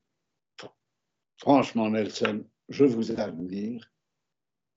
franchement 1.38 1.90
Nelson, 1.90 2.44
je 2.68 2.84
vous 2.84 3.12
admire, 3.20 3.90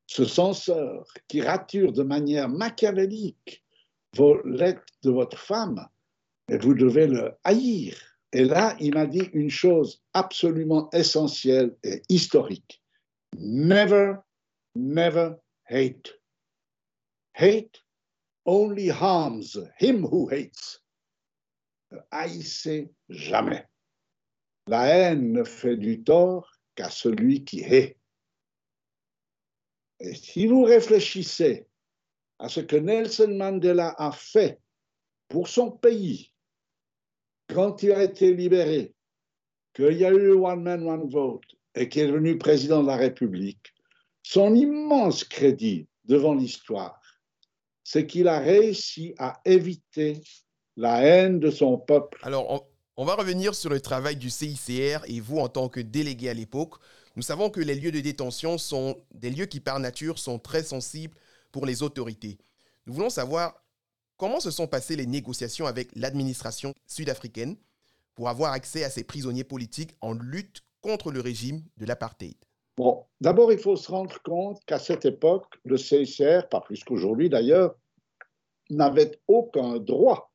ce 0.08 0.26
censeur 0.26 1.06
qui 1.28 1.42
rature 1.42 1.92
de 1.92 2.04
manière 2.04 2.50
machiavélique 2.50 3.64
vos 4.16 4.42
lettres 4.44 4.86
de 5.04 5.12
votre 5.12 5.38
femme, 5.38 5.88
vous 6.50 6.74
devez 6.74 7.08
le 7.08 7.34
haïr. 7.44 7.96
Et 8.32 8.46
là, 8.46 8.76
il 8.80 8.96
m'a 8.96 9.06
dit 9.06 9.30
une 9.34 9.50
chose 9.50 10.02
absolument 10.14 10.90
essentielle 10.92 11.76
et 11.84 12.02
historique. 12.10 12.82
Never, 13.38 14.16
never 14.76 15.36
hate. 15.70 16.14
Hate 17.34 17.84
only 18.46 18.90
harms 18.90 19.58
him 19.80 20.04
who 20.04 20.30
hates. 20.32 20.82
Ne 21.92 22.00
haïssez 22.12 22.92
jamais. 23.10 23.66
La 24.68 24.86
haine 24.88 25.32
ne 25.32 25.44
fait 25.44 25.78
du 25.78 26.04
tort 26.04 26.52
qu'à 26.76 26.90
celui 26.90 27.44
qui 27.44 27.62
hait. 27.62 27.98
Et 30.00 30.14
si 30.14 30.48
vous 30.48 30.64
réfléchissez 30.64 31.68
à 32.40 32.50
ce 32.50 32.60
que 32.60 32.76
Nelson 32.76 33.36
Mandela 33.36 33.96
a 33.98 34.12
fait 34.12 34.60
pour 35.28 35.48
son 35.48 35.72
pays 35.72 36.32
quand 37.54 37.82
il 37.84 37.92
a 37.92 38.04
été 38.04 38.34
libéré, 38.34 38.94
qu'il 39.74 39.98
y 39.98 40.06
a 40.06 40.12
eu 40.12 40.32
One 40.32 40.62
Man, 40.62 40.88
One 40.88 41.10
Vote 41.10 41.46
et 41.76 41.90
qu'il 41.90 42.04
est 42.04 42.08
devenu 42.08 42.38
président 42.38 42.82
de 42.82 42.88
la 42.88 42.98
République, 42.98 43.74
son 44.24 44.54
immense 44.56 45.24
crédit 45.24 45.88
devant 46.06 46.34
l'histoire, 46.34 47.00
c'est 47.84 48.06
qu'il 48.06 48.28
a 48.28 48.40
réussi 48.40 49.16
à 49.18 49.40
éviter 49.46 50.22
la 50.76 51.02
haine 51.02 51.40
de 51.40 51.50
son 51.50 51.78
peuple. 51.78 52.20
Alors, 52.24 52.52
on, 52.52 52.62
on 53.00 53.06
va 53.06 53.14
revenir 53.16 53.54
sur 53.54 53.70
le 53.70 53.80
travail 53.80 54.16
du 54.16 54.32
CICR 54.32 55.04
et 55.06 55.20
vous 55.20 55.38
en 55.38 55.50
tant 55.50 55.70
que 55.70 55.80
délégué 55.80 56.30
à 56.30 56.34
l'époque. 56.34 56.74
Nous 57.18 57.24
savons 57.24 57.50
que 57.50 57.60
les 57.60 57.74
lieux 57.74 57.92
de 57.92 58.00
détention 58.00 58.60
sont 58.60 58.96
des 59.12 59.32
lieux 59.32 59.48
qui 59.48 59.60
par 59.60 59.80
nature 59.80 60.20
sont 60.20 60.38
très 60.38 60.62
sensibles 60.62 61.18
pour 61.52 61.66
les 61.66 61.82
autorités. 61.82 62.38
Nous 62.86 62.94
voulons 62.94 63.10
savoir 63.10 63.60
comment 64.18 64.40
se 64.40 64.52
sont 64.52 64.68
passées 64.68 64.96
les 64.96 65.08
négociations 65.08 65.66
avec 65.66 65.90
l'administration 65.96 66.76
sud-africaine 66.86 67.58
pour 68.14 68.30
avoir 68.30 68.54
accès 68.54 68.84
à 68.84 68.92
ces 68.92 69.04
prisonniers 69.04 69.44
politiques 69.44 69.98
en 70.00 70.14
lutte 70.14 70.62
contre 70.82 71.12
le 71.12 71.20
régime 71.20 71.64
de 71.78 71.88
l'apartheid. 71.88 72.36
Bon, 72.78 73.04
d'abord, 73.20 73.52
il 73.52 73.58
faut 73.58 73.76
se 73.76 73.90
rendre 73.90 74.22
compte 74.22 74.64
qu'à 74.68 74.78
cette 74.78 75.06
époque, 75.06 75.56
le 75.66 75.78
CICR, 75.78 76.48
pas 76.52 76.62
plus 76.62 76.84
qu'aujourd'hui 76.84 77.30
d'ailleurs, 77.30 77.74
n'avait 78.70 79.20
aucun 79.28 79.80
droit 79.80 80.32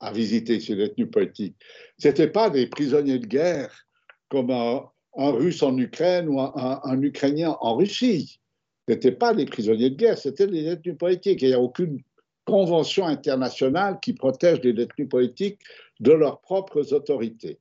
à 0.00 0.12
visiter 0.12 0.58
ces 0.58 0.74
détenus 0.74 1.12
politiques. 1.12 1.56
Ce 2.00 2.08
n'étaient 2.08 2.26
pas 2.26 2.50
des 2.50 2.66
prisonniers 2.66 3.20
de 3.20 3.26
guerre 3.26 3.86
comme 4.28 4.50
un, 4.50 4.90
un 5.16 5.30
Russe 5.30 5.62
en 5.62 5.76
Ukraine 5.76 6.28
ou 6.28 6.40
un, 6.40 7.02
Ukrainien 7.02 7.56
en 7.60 7.76
Russie. 7.76 8.40
Ce 8.88 8.94
n'étaient 8.94 9.12
pas 9.12 9.34
des 9.34 9.46
prisonniers 9.46 9.90
de 9.90 9.96
guerre, 9.96 10.18
c'était 10.18 10.46
des 10.46 10.62
détenus 10.62 10.98
politiques. 10.98 11.42
il 11.42 11.48
n'y 11.48 11.54
a 11.54 11.60
aucune 11.60 12.02
convention 12.44 13.06
internationale 13.06 13.98
qui 14.00 14.12
protège 14.12 14.60
les 14.62 14.72
détenus 14.72 15.08
politiques 15.08 15.60
de 16.00 16.12
leurs 16.12 16.40
propres 16.40 16.92
autorités. 16.92 17.58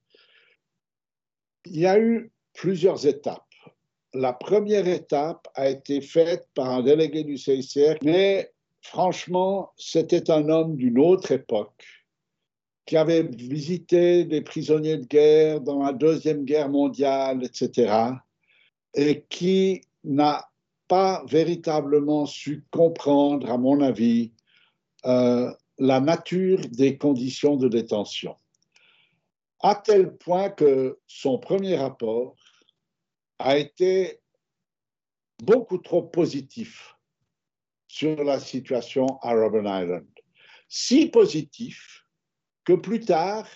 Il 1.66 1.80
y 1.80 1.86
a 1.86 2.00
eu 2.00 2.32
plusieurs 2.54 3.06
étapes 3.06 3.44
la 4.14 4.34
première 4.34 4.88
étape 4.88 5.48
a 5.56 5.70
été 5.70 6.02
faite 6.02 6.48
par 6.56 6.70
un 6.70 6.84
délégué 6.84 7.24
du 7.24 7.38
CICR, 7.38 7.96
mais 8.04 8.52
franchement, 8.82 9.72
c'était 9.78 10.32
un 10.32 10.50
homme 10.50 10.76
d'une 10.76 11.00
autre 11.00 11.32
époque 11.32 11.86
qui 12.90 12.98
avait 12.98 13.22
visité 13.22 14.26
des 14.26 14.42
prisonniers 14.42 14.98
de 14.98 15.06
guerre 15.06 15.62
dans 15.62 15.84
la 15.84 15.94
Deuxième 15.94 16.44
Guerre 16.44 16.70
mondiale, 16.70 17.44
etc., 17.44 18.16
et 18.96 19.26
qui 19.30 19.82
n'a 20.04 20.50
pas 20.88 21.24
véritablement 21.28 22.26
su 22.26 22.66
comprendre, 22.72 23.52
à 23.52 23.60
mon 23.60 23.82
avis, 23.82 24.32
euh, 25.06 25.54
la 25.78 26.00
nature 26.00 26.62
des 26.72 26.98
conditions 26.98 27.58
de 27.58 27.68
détention. 27.68 28.36
À 29.60 29.76
tel 29.76 30.18
point 30.18 30.50
que 30.50 30.98
son 31.06 31.38
premier 31.38 31.78
rapport 31.78 32.36
a 33.38 33.60
été 33.60 34.20
beaucoup 35.44 35.78
trop 35.78 36.02
positif 36.02 36.96
sur 37.88 38.24
la 38.24 38.40
situation 38.40 39.06
à 39.22 39.36
Robben 39.36 39.68
Island. 39.68 40.08
Si 40.68 41.06
positif 41.06 42.00
que 42.70 42.76
plus 42.76 43.00
tard, 43.00 43.48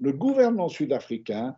le 0.00 0.12
gouvernement 0.12 0.70
sud-africain 0.70 1.54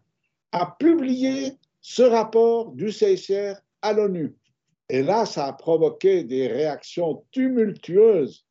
a 0.51 0.77
publié 0.77 1.53
ce 1.81 2.03
rapport 2.03 2.73
du 2.73 2.91
CICR 2.91 3.55
à 3.81 3.93
l'ONU. 3.93 4.35
Et 4.89 5.03
là, 5.05 5.25
ça 5.25 5.47
a 5.47 5.53
provoqué 5.53 6.25
des 6.25 6.49
réactions 6.49 7.25
tumultueuses 7.31 8.45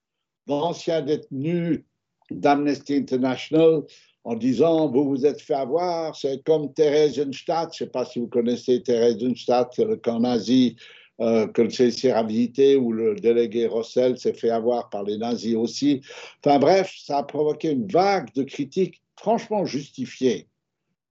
d'anciens 0.48 1.02
détenus 1.02 1.84
d'Amnesty 2.32 2.96
International 2.96 3.82
en 4.24 4.36
disant 4.36 4.90
vous 4.90 5.04
vous 5.04 5.26
êtes 5.26 5.42
fait 5.42 5.54
avoir, 5.54 6.16
c'est 6.16 6.42
comme 6.46 6.74
Theresienstadt, 6.74 7.76
je 7.76 7.84
ne 7.84 7.88
sais 7.88 7.92
pas 7.92 8.06
si 8.06 8.20
vous 8.20 8.28
connaissez 8.28 8.82
Theresienstadt, 8.82 9.78
le 9.80 9.98
camp 9.98 10.22
nazi 10.22 10.78
euh, 11.22 11.48
que 11.48 11.62
le 11.62 11.70
CCR 11.70 12.18
a 12.18 12.24
visité, 12.24 12.76
où 12.76 12.92
le 12.92 13.16
délégué 13.16 13.68
Rossel 13.68 14.18
s'est 14.18 14.34
fait 14.34 14.50
avoir 14.50 14.90
par 14.90 15.04
les 15.04 15.18
nazis 15.18 15.56
aussi. 15.56 16.02
Enfin 16.44 16.60
bref, 16.60 16.94
ça 16.98 17.20
a 17.20 17.24
provoqué 17.24 17.72
une 17.72 17.88
vague 17.88 18.34
de 18.34 18.44
critiques 18.44 19.02
franchement 19.16 19.66
justifiées 19.66 20.48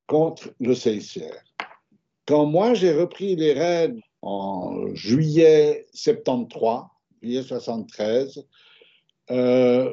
contre 0.06 0.52
le 0.60 0.74
CICR. 0.74 1.34
Quand 2.26 2.44
moi 2.46 2.74
j'ai 2.74 2.92
repris 2.92 3.34
les 3.36 3.54
rênes 3.54 4.00
en 4.20 4.94
juillet 4.94 5.86
73, 5.94 6.82
juillet 7.22 7.42
73, 7.42 8.46
euh, 9.30 9.90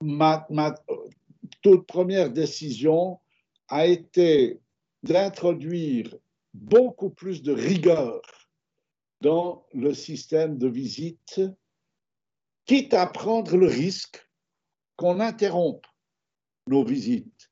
ma, 0.00 0.46
toute 1.62 1.86
première 1.86 2.30
décision 2.30 3.18
a 3.68 3.86
été 3.86 4.60
d'introduire 5.02 6.14
beaucoup 6.54 7.10
plus 7.10 7.42
de 7.42 7.52
rigueur 7.52 8.22
dans 9.26 9.66
le 9.74 9.92
système 9.92 10.56
de 10.56 10.68
visite, 10.68 11.40
quitte 12.64 12.94
à 12.94 13.06
prendre 13.06 13.56
le 13.56 13.66
risque 13.66 14.24
qu'on 14.94 15.18
interrompe 15.18 15.84
nos 16.68 16.84
visites. 16.84 17.50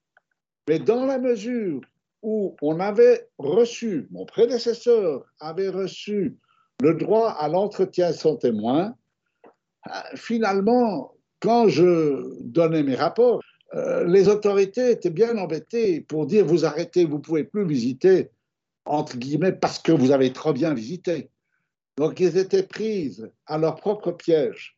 Mais 0.68 0.78
dans 0.78 1.04
la 1.04 1.18
mesure 1.18 1.80
où 2.22 2.54
on 2.62 2.78
avait 2.78 3.28
reçu, 3.38 4.06
mon 4.12 4.24
prédécesseur 4.24 5.24
avait 5.40 5.68
reçu 5.68 6.38
le 6.80 6.94
droit 6.94 7.30
à 7.30 7.48
l'entretien 7.48 8.12
sans 8.12 8.36
témoin, 8.36 8.94
finalement, 10.14 11.16
quand 11.40 11.66
je 11.66 12.40
donnais 12.40 12.84
mes 12.84 12.94
rapports, 12.94 13.40
euh, 13.74 14.04
les 14.04 14.28
autorités 14.28 14.92
étaient 14.92 15.10
bien 15.10 15.36
embêtées 15.38 16.02
pour 16.02 16.26
dire 16.26 16.46
vous 16.46 16.64
arrêtez, 16.64 17.04
vous 17.04 17.16
ne 17.16 17.22
pouvez 17.22 17.42
plus 17.42 17.66
visiter, 17.66 18.30
entre 18.84 19.16
guillemets, 19.16 19.50
parce 19.50 19.80
que 19.80 19.90
vous 19.90 20.12
avez 20.12 20.32
trop 20.32 20.52
bien 20.52 20.72
visité. 20.72 21.32
Donc, 21.96 22.20
ils 22.20 22.36
étaient 22.36 22.64
prises 22.64 23.30
à 23.46 23.58
leur 23.58 23.76
propre 23.76 24.12
piège. 24.12 24.76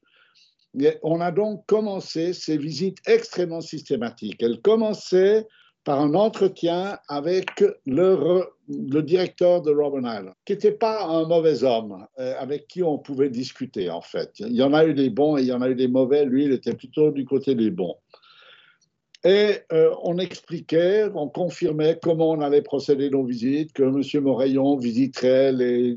On 1.03 1.21
a 1.21 1.31
donc 1.33 1.65
commencé 1.67 2.35
ces 2.35 2.59
visites 2.59 2.99
extrêmement 3.07 3.63
systématiques. 3.63 4.43
Elles 4.43 4.61
commençaient 4.61 5.47
par 5.85 6.01
un 6.01 6.15
entretien 6.15 6.99
avec 7.09 7.65
le, 7.87 8.45
le 8.69 9.01
directeur 9.03 9.63
de 9.63 9.73
Robben 9.73 10.05
Island, 10.05 10.35
qui 10.45 10.53
n'était 10.53 10.73
pas 10.73 11.05
un 11.05 11.27
mauvais 11.27 11.63
homme, 11.63 12.05
euh, 12.19 12.35
avec 12.39 12.67
qui 12.67 12.83
on 12.83 12.99
pouvait 12.99 13.31
discuter, 13.31 13.89
en 13.89 14.01
fait. 14.01 14.33
Il 14.41 14.57
y 14.57 14.63
en 14.65 14.75
a 14.75 14.85
eu 14.85 14.95
des 14.95 15.11
bons 15.11 15.39
et 15.39 15.43
il 15.43 15.47
y 15.47 15.53
en 15.53 15.63
a 15.63 15.71
eu 15.71 15.77
des 15.77 15.87
mauvais. 15.87 16.25
Lui, 16.25 16.47
il 16.47 16.53
était 16.53 16.75
plutôt 16.75 17.13
du 17.13 17.25
côté 17.25 17.55
des 17.55 17.71
bons. 17.71 17.95
Et 19.25 19.59
euh, 19.73 19.95
on 20.03 20.19
expliquait, 20.19 21.09
on 21.15 21.29
confirmait 21.29 21.99
comment 22.01 22.31
on 22.31 22.41
allait 22.41 22.63
procéder 22.63 23.11
nos 23.11 23.25
visites, 23.25 23.73
que 23.73 23.83
M. 23.83 24.23
Moraillon 24.23 24.77
visiterait 24.77 25.53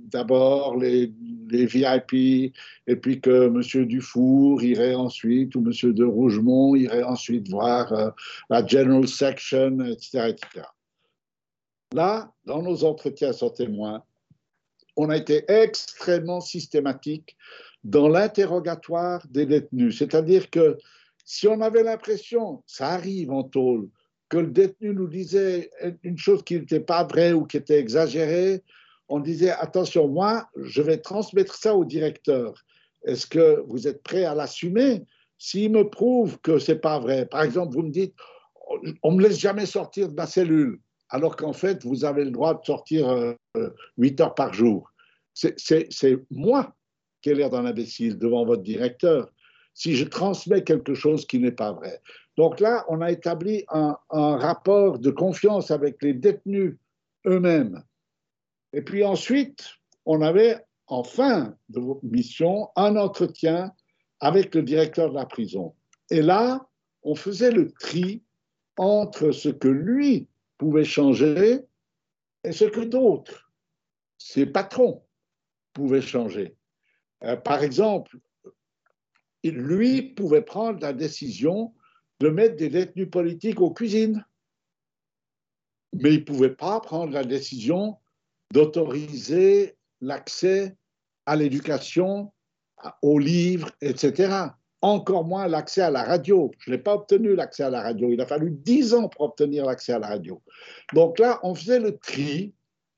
d'abord 0.06 0.78
les, 0.78 1.12
les, 1.50 1.66
VIP, 1.66 2.54
et 2.88 2.96
puis 2.96 3.20
que 3.22 3.48
M. 3.48 3.86
Dufour 3.86 4.64
irait 4.64 4.96
ensuite, 4.96 5.56
ou 5.56 5.60
M. 5.60 5.94
de 5.94 6.06
Rougemont 6.06 6.76
irait 6.76 7.04
ensuite 7.04 7.50
voir 7.50 7.92
euh, 7.94 8.10
la 8.50 8.66
General 8.66 9.08
Section, 9.08 9.80
etc., 9.86 10.30
etc. 10.30 10.66
Là, 11.94 12.32
dans 12.46 12.62
nos 12.62 12.84
entretiens 12.84 13.34
sans 13.34 13.50
témoins, 13.50 14.04
on 14.96 15.10
a 15.10 15.18
été 15.18 15.44
extrêmement 15.48 16.42
systématique 16.42 17.36
dans 17.84 18.08
l'interrogatoire 18.08 19.26
des 19.30 19.46
détenus. 19.46 19.98
C'est-à-dire 19.98 20.50
que 20.50 20.78
si 21.32 21.48
on 21.48 21.62
avait 21.62 21.84
l'impression, 21.84 22.64
ça 22.66 22.88
arrive 22.88 23.30
en 23.30 23.44
tôle, 23.44 23.88
que 24.30 24.40
le 24.40 24.48
détenu 24.48 24.96
nous 24.96 25.08
disait 25.08 25.70
une 26.02 26.18
chose 26.18 26.44
qui 26.44 26.56
n'était 26.56 26.80
pas 26.80 27.04
vraie 27.04 27.34
ou 27.34 27.46
qui 27.46 27.58
était 27.58 27.78
exagérée, 27.78 28.64
on 29.10 29.20
disait 29.20 29.52
attention, 29.52 30.08
moi, 30.08 30.50
je 30.56 30.82
vais 30.82 30.98
transmettre 30.98 31.54
ça 31.54 31.76
au 31.76 31.86
directeur. 31.86 32.56
Est-ce 33.04 33.28
que 33.28 33.64
vous 33.68 33.88
êtes 33.88 34.02
prêt 34.02 34.26
à 34.26 34.34
l'assumer 34.34 35.06
S'il 35.38 35.72
me 35.72 35.88
prouve 35.88 36.40
que 36.40 36.58
c'est 36.58 36.80
pas 36.80 36.98
vrai, 36.98 37.28
par 37.28 37.44
exemple, 37.44 37.76
vous 37.76 37.84
me 37.84 37.92
dites 37.92 38.16
on 39.04 39.12
me 39.12 39.22
laisse 39.22 39.38
jamais 39.38 39.68
sortir 39.68 40.10
de 40.10 40.16
ma 40.16 40.26
cellule, 40.26 40.80
alors 41.10 41.36
qu'en 41.36 41.54
fait, 41.54 41.86
vous 41.86 42.06
avez 42.06 42.26
le 42.26 42.32
droit 42.32 42.60
de 42.60 42.66
sortir 42.66 43.08
euh, 43.08 43.70
8 44.00 44.22
heures 44.22 44.34
par 44.34 44.52
jour. 44.52 44.92
C'est 45.36 46.18
moi 46.32 46.76
qui 47.22 47.30
ai 47.30 47.36
l'air 47.36 47.52
d'un 47.52 47.66
imbécile 47.66 48.18
devant 48.18 48.46
votre 48.46 48.64
directeur 48.64 49.32
si 49.80 49.96
je 49.96 50.04
transmets 50.04 50.66
quelque 50.66 50.94
chose 50.94 51.26
qui 51.26 51.40
n'est 51.40 51.54
pas 51.54 51.72
vrai. 51.72 52.02
Donc 52.36 52.60
là, 52.60 52.84
on 52.90 53.00
a 53.00 53.12
établi 53.12 53.64
un, 53.70 53.96
rapport 54.10 55.00
de 55.00 55.10
confiance 55.10 55.72
avec 55.72 56.04
les 56.04 56.14
détenus 56.14 56.76
eux-mêmes. 57.26 57.82
Et 58.74 58.82
puis 58.82 59.06
ensuite, 59.06 59.64
on 60.06 60.22
avait 60.22 60.58
en 60.88 61.06
fin 61.06 61.56
de 61.70 61.80
mission 62.04 62.68
un 62.76 62.98
entretien 62.98 63.72
avec 64.20 64.54
le 64.54 64.64
directeur 64.64 65.12
de 65.12 65.16
la 65.16 65.26
prison. 65.26 65.74
Et 66.12 66.22
là, 66.22 66.68
on 67.04 67.16
faisait 67.16 67.52
le 67.52 67.72
tri 67.72 68.22
entre 68.76 69.32
ce 69.32 69.48
que 69.48 69.70
lui 69.70 70.28
pouvait 70.58 70.84
changer 70.84 71.62
et 72.44 72.52
ce 72.52 72.66
que 72.66 72.82
d'autres, 72.82 73.50
ses 74.18 74.46
patrons, 74.46 75.04
pouvaient 75.72 76.02
changer. 76.02 76.58
Euh, 77.24 77.38
par 77.38 77.64
exemple, 77.64 78.18
lui 79.44 80.02
pouvait 80.02 80.42
prendre 80.42 80.80
la 80.82 80.94
décision 80.94 81.74
de 82.20 82.30
mettre 82.30 82.56
des 82.58 82.70
détenus 82.70 83.10
politiques 83.10 83.62
aux 83.62 83.72
cuisines. 83.72 84.26
Mais 85.94 86.14
il 86.14 86.20
ne 86.20 86.26
pouvait 86.26 86.56
pas 86.56 86.80
prendre 86.82 87.14
la 87.14 87.24
décision 87.24 87.98
d'autoriser 88.54 89.76
l'accès 90.02 90.76
à 91.26 91.36
l'éducation, 91.36 92.32
aux 93.02 93.20
livres, 93.20 93.72
etc. 93.82 94.50
encore 94.82 95.26
moins 95.26 95.48
l'accès 95.48 95.82
à 95.82 95.92
la 95.92 96.04
radio. 96.04 96.52
Je 96.60 96.72
n'ai 96.72 96.78
pas 96.78 96.96
obtenu 96.96 97.36
l'accès 97.36 97.64
à 97.64 97.70
la 97.70 97.82
radio. 97.82 98.10
Il 98.12 98.22
a 98.22 98.26
fallu 98.26 98.52
dix 98.52 98.94
ans 98.94 99.10
pour 99.10 99.22
obtenir 99.22 99.66
l'accès 99.66 99.94
à 99.94 100.00
la 100.00 100.08
radio. 100.08 100.42
Donc 100.94 101.20
là, 101.20 101.40
on 101.44 101.54
faisait 101.54 101.80
le 101.80 101.98
tri 101.98 102.54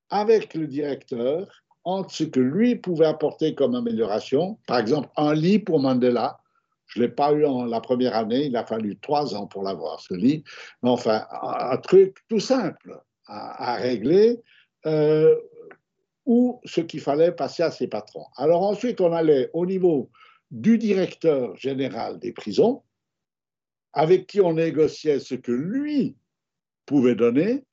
avec 0.10 0.54
le 0.54 0.68
directeur 0.68 1.64
entre 1.84 2.14
ce 2.14 2.24
que 2.24 2.40
lui 2.40 2.76
pouvait 2.76 3.06
apporter 3.06 3.56
comme 3.56 3.76
amélioration, 3.76 4.58
par 4.68 4.80
exemple 4.80 5.10
un 5.18 5.34
lit 5.34 5.60
pour 5.60 5.80
Mandela. 5.80 6.40
Je 6.88 7.00
ne 7.00 7.06
l'ai 7.06 7.12
pas 7.12 7.32
eu 7.32 7.46
en 7.46 7.66
la 7.66 7.80
première 7.80 8.16
année, 8.16 8.46
il 8.46 8.56
a 8.56 8.66
fallu 8.66 8.98
trois 9.00 9.34
ans 9.34 9.48
pour 9.48 9.64
l'avoir, 9.64 10.00
ce 10.02 10.14
lit. 10.14 10.44
Mais 10.84 10.90
enfin, 10.90 11.26
un, 11.42 11.78
truc 11.78 12.18
tout 12.28 12.42
simple 12.42 13.00
à, 13.26 13.76
régler, 13.76 14.42
euh, 14.86 15.34
ou 16.26 16.60
ce 16.66 16.82
qu'il 16.82 17.00
fallait 17.00 17.32
passer 17.32 17.64
à 17.64 17.72
ses 17.72 17.88
patrons. 17.88 18.26
Alors 18.36 18.64
ensuite, 18.64 19.00
on 19.00 19.14
allait 19.14 19.50
au 19.54 19.66
niveau 19.66 20.10
du 20.52 20.78
directeur 20.78 21.56
général 21.56 22.20
des 22.20 22.34
prisons, 22.34 22.84
avec 23.94 24.28
qui 24.28 24.42
on 24.42 24.54
négociait 24.54 25.20
ce 25.20 25.36
que 25.36 25.52
lui 25.52 26.18
pouvait 26.86 27.16
donner, 27.16 27.64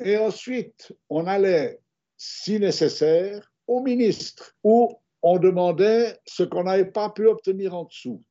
et 0.00 0.18
ensuite 0.18 0.92
on 1.08 1.26
allait, 1.26 1.80
si 2.16 2.58
nécessaire, 2.58 3.52
au 3.66 3.80
ministre, 3.80 4.54
où 4.62 4.94
on 5.22 5.38
demandait 5.38 6.18
ce 6.26 6.42
qu'on 6.42 6.64
n'avait 6.64 6.90
pas 6.90 7.10
pu 7.10 7.26
obtenir 7.26 7.74
en 7.74 7.84
dessous. 7.84 8.22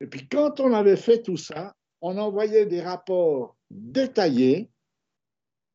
Et 0.00 0.06
puis 0.06 0.28
quand 0.28 0.60
on 0.60 0.72
avait 0.72 0.96
fait 0.96 1.22
tout 1.22 1.36
ça, 1.36 1.74
on 2.00 2.18
envoyait 2.18 2.66
des 2.66 2.80
rapports 2.80 3.56
détaillés 3.70 4.70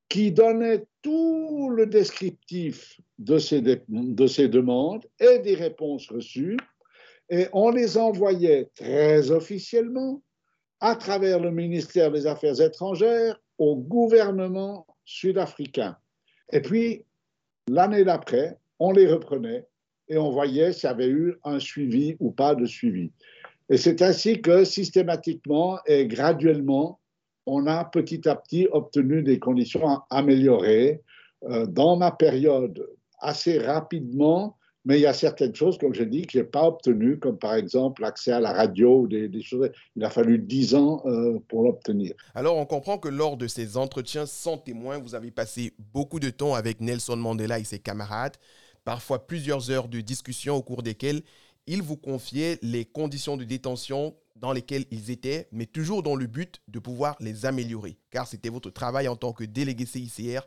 qui 0.09 0.31
donnaient 0.31 0.85
tout 1.01 1.69
le 1.69 1.85
descriptif 1.85 2.99
de 3.19 3.38
ces, 3.38 3.63
ces 4.27 4.49
demandes 4.49 5.05
et 5.19 5.39
des 5.39 5.55
réponses 5.55 6.09
reçues 6.09 6.57
et 7.29 7.47
on 7.53 7.69
les 7.69 7.97
envoyait 7.97 8.69
très 8.75 9.31
officiellement 9.31 10.21
à 10.79 10.95
travers 10.95 11.39
le 11.39 11.51
ministère 11.51 12.12
des 12.12 12.25
Affaires 12.25 12.59
étrangères 12.59 13.39
au 13.57 13.75
gouvernement 13.75 14.88
sud-africain. 15.05 15.97
Et 16.51 16.62
puis, 16.62 17.05
l'année 17.69 18.03
d'après, 18.03 18.58
on 18.79 18.91
les 18.91 19.08
reprenait 19.08 19.65
et 20.08 20.17
on 20.17 20.32
voyait 20.32 20.73
s'il 20.73 20.89
y 20.89 20.91
avait 20.91 21.08
eu 21.08 21.36
un 21.43 21.60
suivi 21.60 22.15
ou 22.19 22.32
pas 22.32 22.55
de 22.55 22.65
suivi. 22.65 23.12
Et 23.69 23.77
c'est 23.77 24.01
ainsi 24.01 24.41
que 24.41 24.63
systématiquement 24.63 25.79
et 25.86 26.08
graduellement, 26.08 26.99
on 27.45 27.67
a 27.67 27.86
petit 27.86 28.27
à 28.27 28.36
petit 28.36 28.67
obtenu 28.71 29.23
des 29.23 29.39
conditions 29.39 30.01
améliorées. 30.10 31.01
Euh, 31.43 31.65
dans 31.65 31.95
ma 31.95 32.12
période, 32.12 32.86
assez 33.19 33.60
rapidement, 33.60 34.58
mais 34.86 34.98
il 34.98 35.02
y 35.02 35.06
a 35.06 35.13
certaines 35.13 35.54
choses, 35.56 35.78
comme 35.78 35.94
je 35.94 36.04
dis, 36.04 36.24
que 36.24 36.34
je 36.34 36.39
n'ai 36.39 36.44
pas 36.46 36.63
obtenues, 36.63 37.20
comme 37.20 37.38
par 37.38 37.56
exemple 37.56 38.02
l'accès 38.02 38.32
à 38.32 38.39
la 38.39 38.54
radio, 38.54 39.08
des, 39.08 39.28
des 39.28 39.42
choses. 39.42 39.70
Il 39.96 40.04
a 40.04 40.10
fallu 40.10 40.39
dix 40.39 40.76
ans 40.76 41.02
euh, 41.06 41.39
pour 41.48 41.63
l'obtenir. 41.63 42.13
Alors, 42.34 42.58
on 42.58 42.65
comprend 42.65 42.98
que 42.98 43.10
lors 43.10 43.38
de 43.38 43.48
ces 43.48 43.78
entretiens 43.78 44.26
sans 44.26 44.58
témoins, 44.58 44.98
vous 44.98 45.15
avez 45.15 45.32
passé 45.32 45.74
beaucoup 45.94 46.20
de 46.20 46.30
temps 46.30 46.56
avec 46.56 46.80
Nelson 46.80 47.18
Mandela 47.18 47.60
et 47.60 47.63
ses 47.65 47.80
camarades, 47.80 48.38
parfois 48.86 49.28
plusieurs 49.28 49.70
heures 49.70 49.89
de 49.89 50.02
discussion 50.02 50.56
au 50.56 50.62
cours 50.62 50.84
desquelles 50.84 51.22
il 51.68 51.82
vous 51.84 51.98
confiait 51.98 52.58
les 52.62 52.86
conditions 52.86 53.38
de 53.38 53.44
détention 53.44 54.15
dans 54.36 54.54
lesquelles 54.54 54.86
ils 54.89 55.12
étaient, 55.12 55.48
mais 55.52 55.65
toujours 55.65 56.02
dans 56.02 56.15
le 56.15 56.26
but 56.26 56.62
de 56.68 56.80
pouvoir 56.80 57.15
les 57.20 57.46
améliorer, 57.46 57.98
car 58.10 58.26
c'était 58.28 58.50
votre 58.50 58.72
travail 58.72 59.08
en 59.08 59.15
tant 59.15 59.34
que 59.34 59.44
délégué 59.44 59.86
CICR 59.86 60.42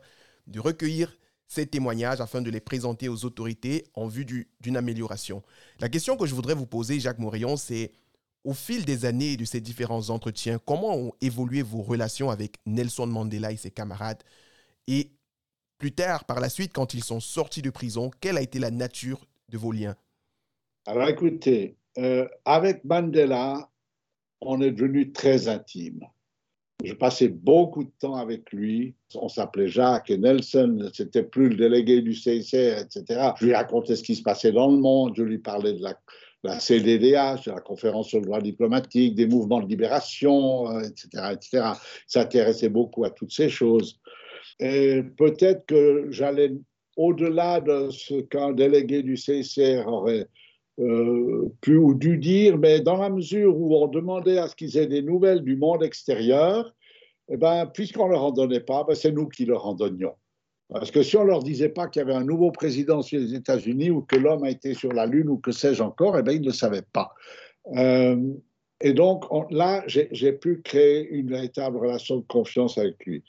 de 0.47 0.59
recueillir 0.59 1.15
ces 1.47 1.67
témoignages 1.67 2.21
afin 2.21 2.41
de 2.41 2.49
les 2.49 2.59
présenter 2.59 3.09
aux 3.09 3.25
autorités 3.25 3.85
en 3.93 4.07
vue 4.07 4.25
d'une 4.59 4.77
amélioration. 4.77 5.43
La 5.79 5.89
question 5.89 6.17
que 6.17 6.25
je 6.25 6.33
voudrais 6.33 6.55
vous 6.55 6.65
poser, 6.65 6.99
Jacques 6.99 7.19
Morillon, 7.19 7.57
c'est 7.57 7.91
au 8.43 8.53
fil 8.53 8.85
des 8.85 9.05
années 9.05 9.37
de 9.37 9.45
ces 9.45 9.61
différents 9.61 10.09
entretiens, 10.09 10.59
comment 10.65 10.95
ont 10.95 11.13
évolué 11.21 11.61
vos 11.61 11.81
relations 11.81 12.29
avec 12.29 12.57
Nelson 12.65 13.07
Mandela 13.07 13.51
et 13.51 13.57
ses 13.57 13.71
camarades? 13.71 14.23
Et 14.87 15.11
plus 15.77 15.93
tard, 15.93 16.25
par 16.25 16.39
la 16.39 16.49
suite, 16.49 16.73
quand 16.73 16.93
ils 16.93 17.03
sont 17.03 17.19
sortis 17.19 17.61
de 17.61 17.69
prison, 17.69 18.11
quelle 18.19 18.37
a 18.37 18.41
été 18.41 18.59
la 18.59 18.71
nature 18.71 19.25
de 19.49 19.57
vos 19.57 19.71
liens? 19.71 19.95
Alors 20.85 21.07
écoutez, 21.07 21.77
euh, 21.97 22.27
avec 22.43 22.83
Mandela, 22.83 23.69
on 24.41 24.61
est 24.61 24.71
devenu 24.71 25.11
très 25.13 25.47
intime. 25.47 26.01
Je 26.83 26.93
passais 26.93 27.29
beaucoup 27.29 27.85
de 27.85 27.91
temps 27.99 28.15
avec 28.15 28.51
lui. 28.51 28.93
On 29.15 29.29
s'appelait 29.29 29.69
Jacques 29.69 30.09
et 30.09 30.17
Nelson. 30.17 30.89
C'était 30.93 31.23
plus 31.23 31.49
le 31.49 31.55
délégué 31.55 32.01
du 32.01 32.13
CICR, 32.13 32.77
etc. 32.79 33.31
Je 33.39 33.45
lui 33.45 33.55
racontais 33.55 33.95
ce 33.95 34.03
qui 34.03 34.15
se 34.15 34.21
passait 34.21 34.51
dans 34.51 34.69
le 34.69 34.77
monde. 34.77 35.13
Je 35.15 35.23
lui 35.23 35.37
parlais 35.37 35.73
de 35.73 35.81
la, 35.81 35.97
la 36.43 36.59
CDDH, 36.59 37.45
de 37.45 37.51
la 37.51 37.61
conférence 37.61 38.09
sur 38.09 38.19
le 38.19 38.25
droit 38.25 38.41
diplomatique, 38.41 39.15
des 39.15 39.27
mouvements 39.27 39.61
de 39.61 39.67
libération, 39.67 40.79
etc., 40.81 41.07
euh, 41.15 41.31
etc. 41.31 41.49
Il 41.53 41.79
s'intéressait 42.07 42.69
beaucoup 42.69 43.05
à 43.05 43.11
toutes 43.11 43.31
ces 43.31 43.47
choses. 43.47 43.99
Et 44.59 45.03
peut-être 45.17 45.65
que 45.65 46.07
j'allais 46.09 46.51
au-delà 46.97 47.61
de 47.61 47.89
ce 47.91 48.21
qu'un 48.21 48.51
délégué 48.51 49.03
du 49.03 49.15
CICR 49.15 49.87
aurait 49.87 50.27
pu 50.77 51.77
ou 51.77 51.93
dû 51.93 52.17
dire, 52.17 52.57
mais 52.57 52.79
dans 52.79 52.97
la 52.97 53.09
mesure 53.09 53.55
où 53.55 53.75
on 53.75 53.87
demandait 53.87 54.39
à 54.39 54.47
ce 54.47 54.55
qu'ils 54.55 54.77
aient 54.77 54.87
des 54.87 55.01
nouvelles 55.01 55.41
du 55.41 55.55
monde 55.55 55.83
extérieur, 55.83 56.73
eh 57.29 57.37
ben, 57.37 57.67
puisqu'on 57.67 58.07
ne 58.07 58.11
leur 58.11 58.23
en 58.23 58.31
donnait 58.31 58.59
pas, 58.59 58.83
ben, 58.83 58.95
c'est 58.95 59.11
nous 59.11 59.27
qui 59.27 59.45
leur 59.45 59.65
en 59.65 59.73
donnions. 59.73 60.15
Parce 60.69 60.91
que 60.91 61.03
si 61.03 61.15
on 61.17 61.23
ne 61.23 61.29
leur 61.29 61.43
disait 61.43 61.69
pas 61.69 61.87
qu'il 61.87 61.99
y 61.99 62.03
avait 62.03 62.15
un 62.15 62.23
nouveau 62.23 62.51
président 62.51 63.01
sur 63.01 63.19
les 63.19 63.35
États-Unis 63.35 63.91
ou 63.91 64.01
que 64.01 64.15
l'homme 64.15 64.43
a 64.43 64.49
été 64.49 64.73
sur 64.73 64.91
la 64.91 65.05
Lune 65.05 65.29
ou 65.29 65.37
que 65.37 65.51
sais-je 65.51 65.83
encore, 65.83 66.17
eh 66.17 66.23
ben, 66.23 66.33
ils 66.33 66.41
ne 66.41 66.47
le 66.47 66.53
savaient 66.53 66.85
pas. 66.93 67.13
Euh, 67.75 68.33
et 68.81 68.93
donc 68.93 69.25
là, 69.51 69.83
j'ai 69.87 70.33
pu 70.33 70.61
créer 70.61 71.07
une 71.09 71.29
véritable 71.29 71.77
relation 71.77 72.17
de 72.17 72.25
confiance 72.27 72.77
avec 72.77 73.05
lui. 73.05 73.23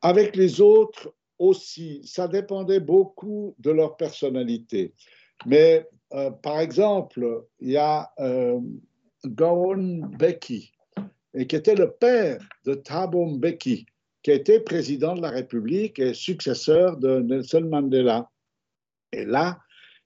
Avec 0.00 0.36
les 0.36 0.60
autres 0.60 1.12
aussi, 1.38 2.00
ça 2.04 2.28
dépendait 2.28 2.80
beaucoup 2.80 3.54
de 3.58 3.70
leur 3.70 3.96
personnalité. 3.96 4.94
Mais 5.44 5.86
euh, 6.12 6.30
par 6.30 6.60
exemple, 6.60 7.44
il 7.60 7.70
y 7.70 7.76
a 7.76 8.10
euh, 8.18 8.58
Gowon 9.24 10.00
Beki, 10.18 10.72
qui 11.48 11.56
était 11.56 11.76
le 11.76 11.90
père 11.90 12.40
de 12.64 12.74
Thabo 12.74 13.26
Mbeki, 13.26 13.86
qui 14.22 14.30
était 14.30 14.60
président 14.60 15.14
de 15.14 15.22
la 15.22 15.30
République 15.30 15.98
et 15.98 16.14
successeur 16.14 16.96
de 16.96 17.20
Nelson 17.20 17.66
Mandela. 17.70 18.28
Et 19.12 19.24
là, 19.24 19.60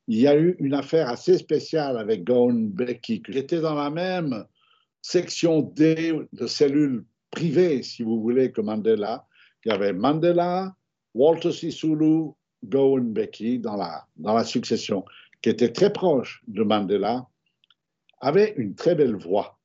il 0.07 0.21
y 0.21 0.29
a 0.29 0.37
eu 0.37 0.57
une 0.59 0.75
affaire 0.75 1.09
assez 1.09 1.39
spéciale 1.39 1.97
avec 1.97 2.25
Gowon 2.25 2.71
Beki, 2.75 3.23
qui 3.23 3.39
était 3.39 3.61
dans 3.61 3.75
la 3.75 3.91
même 3.91 4.45
section 5.01 5.63
D 5.63 6.13
de 6.33 6.47
cellules 6.47 7.05
privées, 7.31 7.83
si 7.83 8.03
vous 8.03 8.21
voulez, 8.21 8.53
que 8.53 8.61
Mandela. 8.61 9.27
Il 9.65 9.71
y 9.71 9.75
avait 9.75 9.95
Mandela, 9.95 10.75
Walter 11.15 11.53
Sisulu, 11.53 12.33
Gowon 12.63 13.05
Beki 13.05 13.59
dans 13.59 13.77
la 13.77 14.45
succession 14.45 15.05
qui 15.45 15.51
était 15.51 15.75
très 15.75 15.93
proche 15.93 16.43
de 16.49 16.63
Mandela, 16.63 17.29
avait 18.23 18.55
une 18.57 18.75
très 18.75 18.95
belle 18.95 19.15
voix. 19.15 19.59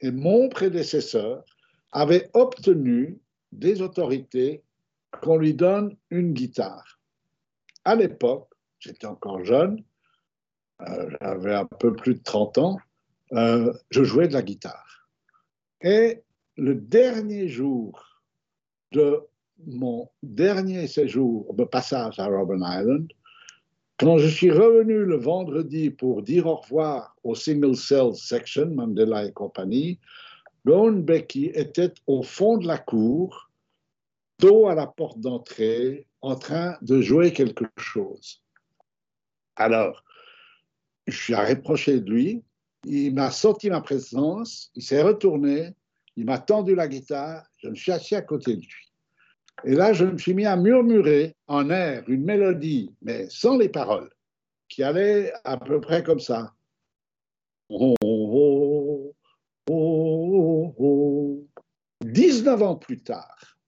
Et 0.00 0.12
mon 0.12 0.48
prédécesseur 0.48 1.44
avait 1.90 2.30
obtenu 2.34 3.18
des 3.50 3.82
autorités 3.82 4.62
qu'on 5.20 5.36
lui 5.36 5.54
donne 5.54 5.96
une 6.10 6.34
guitare. 6.34 7.00
À 7.84 7.96
l'époque, 7.96 8.48
j'étais 8.78 9.08
encore 9.08 9.44
jeune, 9.44 9.82
euh, 10.82 11.10
j'avais 11.20 11.54
un 11.56 11.64
peu 11.64 11.96
plus 11.96 12.14
de 12.14 12.22
30 12.22 12.58
ans, 12.58 12.78
euh, 13.32 13.72
je 13.90 14.04
jouais 14.04 14.28
de 14.28 14.34
la 14.34 14.42
guitare. 14.42 15.08
Et 15.80 16.22
le 16.56 16.76
dernier 16.76 17.48
jour 17.48 18.20
de 18.92 19.20
mon 19.66 20.08
dernier 20.22 20.86
séjour 20.86 21.52
de 21.54 21.64
passage 21.64 22.20
à 22.20 22.26
Robben 22.26 22.62
Island, 22.62 23.12
quand 23.98 24.18
je 24.18 24.28
suis 24.28 24.50
revenu 24.50 25.04
le 25.04 25.16
vendredi 25.16 25.90
pour 25.90 26.22
dire 26.22 26.46
au 26.46 26.56
revoir 26.56 27.16
au 27.24 27.34
Single 27.34 27.76
Cell 27.76 28.14
Section, 28.14 28.70
Mandela 28.70 29.24
et 29.24 29.32
compagnie, 29.32 29.98
Ron 30.64 30.92
Becky 30.92 31.46
était 31.54 31.92
au 32.06 32.22
fond 32.22 32.58
de 32.58 32.66
la 32.66 32.78
cour, 32.78 33.50
dos 34.38 34.68
à 34.68 34.74
la 34.74 34.86
porte 34.86 35.18
d'entrée, 35.18 36.06
en 36.20 36.36
train 36.36 36.76
de 36.80 37.00
jouer 37.00 37.32
quelque 37.32 37.64
chose. 37.76 38.42
Alors, 39.56 40.04
je 41.08 41.16
suis 41.16 41.34
reproché 41.34 42.00
de 42.00 42.10
lui, 42.10 42.44
il 42.84 43.14
m'a 43.14 43.32
sorti 43.32 43.68
ma 43.68 43.80
présence, 43.80 44.70
il 44.76 44.82
s'est 44.82 45.02
retourné, 45.02 45.74
il 46.16 46.24
m'a 46.24 46.38
tendu 46.38 46.76
la 46.76 46.86
guitare, 46.86 47.44
je 47.58 47.68
me 47.68 47.74
suis 47.74 47.90
assis 47.90 48.14
à 48.14 48.22
côté 48.22 48.54
de 48.54 48.60
lui. 48.60 48.87
Et 49.64 49.74
là, 49.74 49.92
je 49.92 50.04
me 50.04 50.18
suis 50.18 50.34
mis 50.34 50.46
à 50.46 50.56
murmurer 50.56 51.34
en 51.46 51.68
air 51.70 52.04
une 52.08 52.24
mélodie, 52.24 52.94
mais 53.02 53.28
sans 53.28 53.56
les 53.56 53.68
paroles, 53.68 54.10
qui 54.68 54.82
allait 54.82 55.32
à 55.44 55.56
peu 55.56 55.80
près 55.80 56.02
comme 56.02 56.20
ça. 56.20 56.54
Oh, 57.68 57.94
oh, 58.02 59.14
oh, 59.68 61.46
19 62.04 62.62
ans 62.62 62.76
plus 62.76 63.00
tard, 63.02 63.58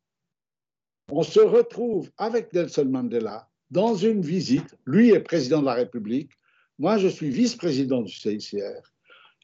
on 1.10 1.22
se 1.22 1.40
retrouve 1.40 2.10
avec 2.16 2.52
Nelson 2.52 2.86
Mandela 2.86 3.48
dans 3.70 3.94
une 3.94 4.22
visite. 4.22 4.76
Lui 4.86 5.10
est 5.10 5.20
président 5.20 5.60
de 5.60 5.66
la 5.66 5.74
République, 5.74 6.30
moi 6.78 6.98
je 6.98 7.08
suis 7.08 7.30
vice-président 7.30 8.02
du 8.02 8.12
CICR. 8.12 8.92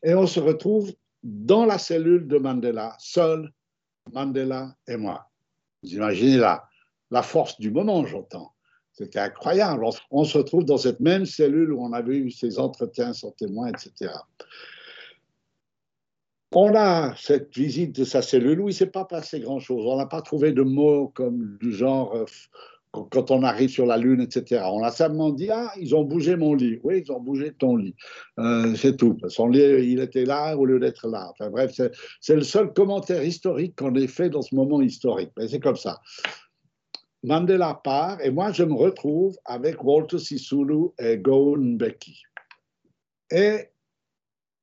Et 0.02 0.14
on 0.14 0.26
se 0.26 0.40
retrouve 0.40 0.92
dans 1.22 1.66
la 1.66 1.78
cellule 1.78 2.28
de 2.28 2.38
Mandela, 2.38 2.94
seul, 3.00 3.52
Mandela 4.12 4.76
et 4.86 4.96
moi. 4.96 5.28
Vous 5.82 5.94
imaginez 5.94 6.36
la, 6.38 7.22
force 7.22 7.58
du 7.60 7.70
moment, 7.70 8.04
j'entends. 8.06 8.52
C'était 8.92 9.18
incroyable. 9.18 9.84
On, 10.10 10.24
se 10.24 10.38
retrouve 10.38 10.64
dans 10.64 10.78
cette 10.78 11.00
même 11.00 11.26
cellule 11.26 11.72
où 11.72 11.82
on 11.82 11.92
avait 11.92 12.16
eu 12.16 12.30
ces 12.30 12.58
entretiens 12.58 13.12
sans 13.12 13.30
témoins, 13.32 13.68
etc. 13.68 14.12
On 16.52 16.74
a 16.74 17.14
cette 17.16 17.54
visite 17.54 17.94
de 17.94 18.04
sa 18.04 18.22
cellule 18.22 18.60
où 18.60 18.68
il 18.68 18.72
ne 18.72 18.76
s'est 18.76 18.86
pas 18.86 19.04
passé 19.04 19.40
grand-chose. 19.40 19.84
On 19.86 19.98
n'a 19.98 20.06
pas 20.06 20.22
trouvé 20.22 20.52
de 20.52 20.62
mots 20.62 21.08
comme 21.08 21.58
du 21.60 21.72
genre 21.72 22.14
euh, 22.14 22.24
quand 23.10 23.30
on 23.30 23.42
arrive 23.42 23.70
sur 23.70 23.86
la 23.86 23.96
Lune, 23.96 24.20
etc. 24.20 24.62
On 24.66 24.82
a 24.82 24.90
simplement 24.90 25.30
dit 25.30 25.50
Ah, 25.50 25.70
ils 25.78 25.94
ont 25.94 26.04
bougé 26.04 26.36
mon 26.36 26.54
lit. 26.54 26.80
Oui, 26.82 27.02
ils 27.04 27.12
ont 27.12 27.20
bougé 27.20 27.52
ton 27.52 27.76
lit. 27.76 27.94
Euh, 28.38 28.74
c'est 28.74 28.96
tout. 28.96 29.18
Son 29.28 29.48
lit, 29.48 29.60
il 29.60 30.00
était 30.00 30.24
là 30.24 30.56
au 30.56 30.64
lieu 30.64 30.78
d'être 30.78 31.08
là. 31.08 31.28
Enfin 31.30 31.50
bref, 31.50 31.78
c'est 32.20 32.34
le 32.34 32.42
seul 32.42 32.72
commentaire 32.72 33.22
historique 33.22 33.76
qu'on 33.76 33.94
ait 33.94 34.06
fait 34.06 34.30
dans 34.30 34.42
ce 34.42 34.54
moment 34.54 34.80
historique. 34.80 35.30
Mais 35.36 35.48
c'est 35.48 35.60
comme 35.60 35.76
ça. 35.76 36.00
Mandela 37.22 37.80
part 37.82 38.20
et 38.20 38.30
moi 38.30 38.52
je 38.52 38.62
me 38.62 38.74
retrouve 38.74 39.36
avec 39.44 39.82
Walter 39.82 40.18
Sisulu 40.18 40.90
et 40.98 41.18
Gowon 41.18 41.76
Becky. 41.76 42.22
Et 43.30 43.70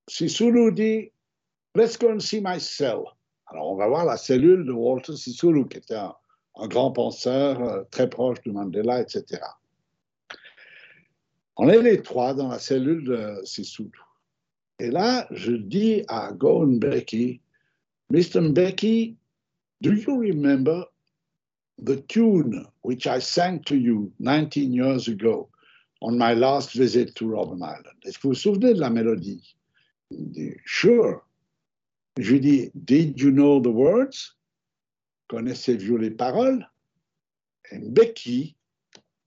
Sisulu 0.08 0.72
dit 0.72 1.12
Let's 1.76 1.98
go 1.98 2.12
and 2.12 2.20
see 2.20 2.40
my 2.42 2.60
cell. 2.60 3.02
Alors 3.48 3.72
on 3.72 3.76
va 3.76 3.88
voir 3.88 4.06
la 4.06 4.18
cellule 4.18 4.66
de 4.66 4.72
Walter 4.72 5.16
Sisulu, 5.16 5.68
qui 5.68 5.78
était 5.78 5.96
un, 5.96 6.14
grand 6.62 6.92
penseur 6.92 7.62
euh, 7.62 7.84
très 7.92 8.10
proche 8.10 8.42
de 8.44 8.52
Mandela, 8.52 9.02
etc. 9.02 9.42
On 11.58 11.70
est 11.70 11.82
les 11.82 12.02
trois 12.02 12.34
dans 12.34 12.48
la 12.48 12.60
cellule 12.60 13.04
de 13.04 13.42
Sisulu. 13.44 13.92
Et 14.80 14.90
là, 14.90 15.28
je 15.32 15.52
dis 15.52 16.04
à 16.08 16.32
Gowon 16.34 16.78
Becky, 16.78 17.42
Mr. 18.10 18.50
Becky, 18.52 19.16
do 19.82 19.94
you 19.94 20.20
remember 20.20 20.86
the 21.84 22.06
tune 22.08 22.66
which 22.84 23.08
I 23.08 23.20
sang 23.20 23.60
to 23.66 23.76
you 23.76 24.12
19 24.20 24.74
years 24.74 25.08
ago 25.08 25.50
on 26.02 26.18
my 26.18 26.34
last 26.34 26.74
visit 26.74 27.16
to 27.16 27.30
Robben 27.30 27.62
Island? 27.62 27.98
Est-ce 28.04 28.18
que 28.18 28.24
vous 28.24 28.34
vous 28.34 28.40
souvenez 28.40 28.74
de 28.74 28.80
la 28.80 28.90
mélodie? 28.90 29.56
Il 30.12 30.32
dit, 30.32 30.56
Sure. 30.66 31.22
Je 32.18 32.34
lui 32.34 32.40
dis, 32.40 32.72
Did 32.76 33.20
you 33.20 33.32
know 33.32 33.60
the 33.60 33.72
words? 33.72 34.36
Connaissez-vous 35.34 35.98
les 35.98 36.12
paroles 36.12 36.70
Becky 37.72 38.56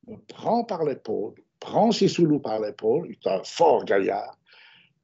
me 0.06 0.16
prend 0.28 0.62
par 0.62 0.84
l'épaule, 0.84 1.34
prend 1.58 1.90
Sissoulou 1.90 2.38
par 2.38 2.60
l'épaule, 2.60 3.08
il 3.08 3.14
est 3.14 3.26
un 3.26 3.42
fort 3.42 3.84
gaillard, 3.84 4.38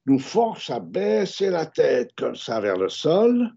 nous 0.07 0.21
force 0.21 0.71
à 0.71 0.79
baisser 0.79 1.51
la 1.51 1.67
tête 1.67 2.13
comme 2.17 2.37
ça 2.37 2.61
vers 2.61 2.77
le 2.77 2.89
sol 2.89 3.51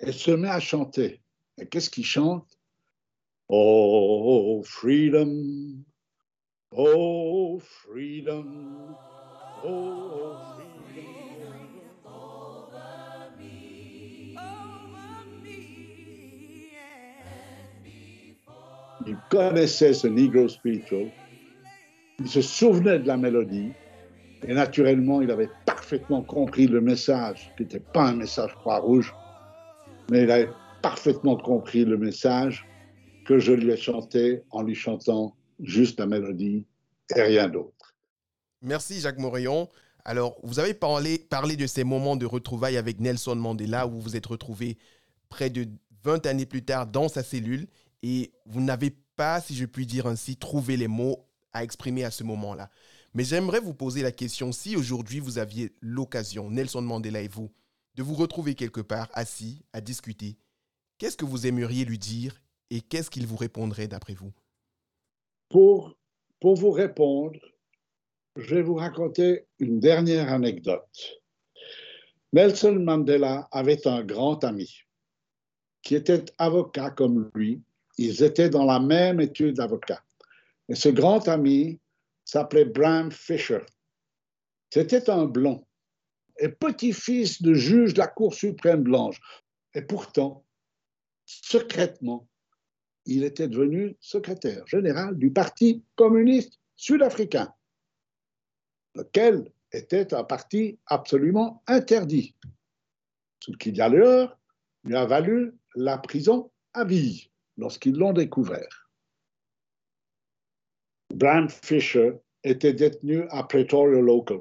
et 0.00 0.12
se 0.12 0.30
met 0.30 0.48
à 0.48 0.60
chanter. 0.60 1.20
Et 1.58 1.68
qu'est-ce 1.68 1.90
qu'il 1.90 2.06
chante? 2.06 2.48
Oh, 3.48 4.62
freedom. 4.64 5.84
Oh, 6.70 7.60
freedom. 7.60 8.96
Oh, 9.62 10.06
freedom. 10.56 10.61
Il 19.06 19.16
connaissait 19.30 19.94
ce 19.94 20.06
Negro 20.06 20.48
spiritual. 20.48 21.10
Il 22.18 22.28
se 22.28 22.42
souvenait 22.42 22.98
de 22.98 23.06
la 23.06 23.16
mélodie. 23.16 23.72
Et 24.46 24.54
naturellement, 24.54 25.20
il 25.20 25.30
avait 25.30 25.50
parfaitement 25.66 26.22
compris 26.22 26.66
le 26.66 26.80
message, 26.80 27.52
qui 27.56 27.62
n'était 27.62 27.80
pas 27.80 28.08
un 28.08 28.16
message 28.16 28.54
croix-rouge, 28.56 29.14
mais 30.10 30.24
il 30.24 30.30
avait 30.30 30.50
parfaitement 30.82 31.36
compris 31.36 31.84
le 31.84 31.96
message 31.96 32.66
que 33.24 33.38
je 33.38 33.52
lui 33.52 33.70
ai 33.70 33.76
chanté 33.76 34.42
en 34.50 34.62
lui 34.62 34.74
chantant 34.74 35.36
juste 35.60 36.00
la 36.00 36.06
mélodie 36.06 36.66
et 37.14 37.22
rien 37.22 37.48
d'autre. 37.48 37.94
Merci 38.62 39.00
Jacques 39.00 39.18
Morillon. 39.18 39.68
Alors, 40.04 40.36
vous 40.42 40.58
avez 40.58 40.74
parlé, 40.74 41.18
parlé 41.18 41.56
de 41.56 41.66
ces 41.68 41.84
moments 41.84 42.16
de 42.16 42.26
retrouvailles 42.26 42.76
avec 42.76 42.98
Nelson 42.98 43.36
Mandela 43.36 43.86
où 43.86 43.90
vous 43.90 44.00
vous 44.00 44.16
êtes 44.16 44.26
retrouvé 44.26 44.76
près 45.28 45.50
de 45.50 45.68
20 46.02 46.26
années 46.26 46.46
plus 46.46 46.64
tard 46.64 46.88
dans 46.88 47.08
sa 47.08 47.22
cellule 47.22 47.68
et 48.02 48.32
vous 48.46 48.60
n'avez 48.60 48.90
pas, 49.16 49.40
si 49.40 49.54
je 49.54 49.66
puis 49.66 49.86
dire 49.86 50.06
ainsi, 50.06 50.36
trouvé 50.36 50.76
les 50.76 50.88
mots 50.88 51.26
à 51.52 51.64
exprimer 51.64 52.04
à 52.04 52.10
ce 52.10 52.24
moment-là. 52.24 52.70
Mais 53.14 53.24
j'aimerais 53.24 53.60
vous 53.60 53.74
poser 53.74 54.02
la 54.02 54.12
question, 54.12 54.52
si 54.52 54.74
aujourd'hui 54.76 55.20
vous 55.20 55.38
aviez 55.38 55.72
l'occasion, 55.80 56.50
Nelson 56.50 56.82
Mandela 56.82 57.20
et 57.20 57.28
vous, 57.28 57.52
de 57.94 58.02
vous 58.02 58.14
retrouver 58.14 58.54
quelque 58.54 58.80
part 58.80 59.10
assis 59.12 59.64
à 59.72 59.80
discuter, 59.80 60.38
qu'est-ce 60.98 61.16
que 61.16 61.26
vous 61.26 61.46
aimeriez 61.46 61.84
lui 61.84 61.98
dire 61.98 62.40
et 62.70 62.80
qu'est-ce 62.80 63.10
qu'il 63.10 63.26
vous 63.26 63.36
répondrait 63.36 63.88
d'après 63.88 64.14
vous? 64.14 64.32
Pour, 65.50 65.94
pour 66.40 66.56
vous 66.56 66.70
répondre, 66.70 67.38
je 68.36 68.54
vais 68.54 68.62
vous 68.62 68.76
raconter 68.76 69.46
une 69.58 69.78
dernière 69.78 70.32
anecdote. 70.32 71.20
Nelson 72.32 72.80
Mandela 72.80 73.46
avait 73.50 73.86
un 73.86 74.02
grand 74.02 74.42
ami 74.42 74.74
qui 75.82 75.94
était 75.94 76.24
avocat 76.38 76.90
comme 76.90 77.30
lui. 77.34 77.60
Ils 78.02 78.24
étaient 78.24 78.50
dans 78.50 78.64
la 78.64 78.80
même 78.80 79.20
étude 79.20 79.56
d'avocat. 79.56 80.02
Et 80.68 80.74
ce 80.74 80.88
grand 80.88 81.28
ami 81.28 81.78
s'appelait 82.24 82.64
Bram 82.64 83.12
Fisher. 83.12 83.60
C'était 84.70 85.08
un 85.08 85.26
blond 85.26 85.64
et 86.38 86.48
petit-fils 86.48 87.42
de 87.42 87.54
juge 87.54 87.94
de 87.94 88.00
la 88.00 88.08
Cour 88.08 88.34
suprême 88.34 88.82
blanche. 88.82 89.20
Et 89.74 89.82
pourtant, 89.82 90.44
secrètement, 91.26 92.28
il 93.06 93.22
était 93.22 93.46
devenu 93.46 93.96
secrétaire 94.00 94.66
général 94.66 95.16
du 95.16 95.32
Parti 95.32 95.84
communiste 95.94 96.58
sud-africain, 96.74 97.54
lequel 98.96 99.52
était 99.70 100.12
un 100.12 100.24
parti 100.24 100.80
absolument 100.86 101.62
interdit, 101.68 102.34
ce 103.40 103.52
qui 103.52 103.70
d'ailleurs 103.72 104.36
lui 104.82 104.96
a 104.96 105.06
valu 105.06 105.54
la 105.76 105.98
prison 105.98 106.50
à 106.74 106.84
vie 106.84 107.31
lorsqu'ils 107.62 107.96
l'ont 107.96 108.12
découvert. 108.12 108.90
Bram 111.14 111.48
Fisher 111.48 112.14
était 112.42 112.72
détenu 112.72 113.28
à 113.30 113.44
Pretoria 113.44 114.00
Local, 114.00 114.40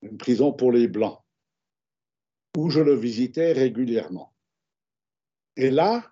une 0.00 0.16
prison 0.16 0.52
pour 0.52 0.72
les 0.72 0.88
Blancs, 0.88 1.22
où 2.56 2.70
je 2.70 2.80
le 2.80 2.94
visitais 2.94 3.52
régulièrement. 3.52 4.34
Et 5.56 5.70
là, 5.70 6.10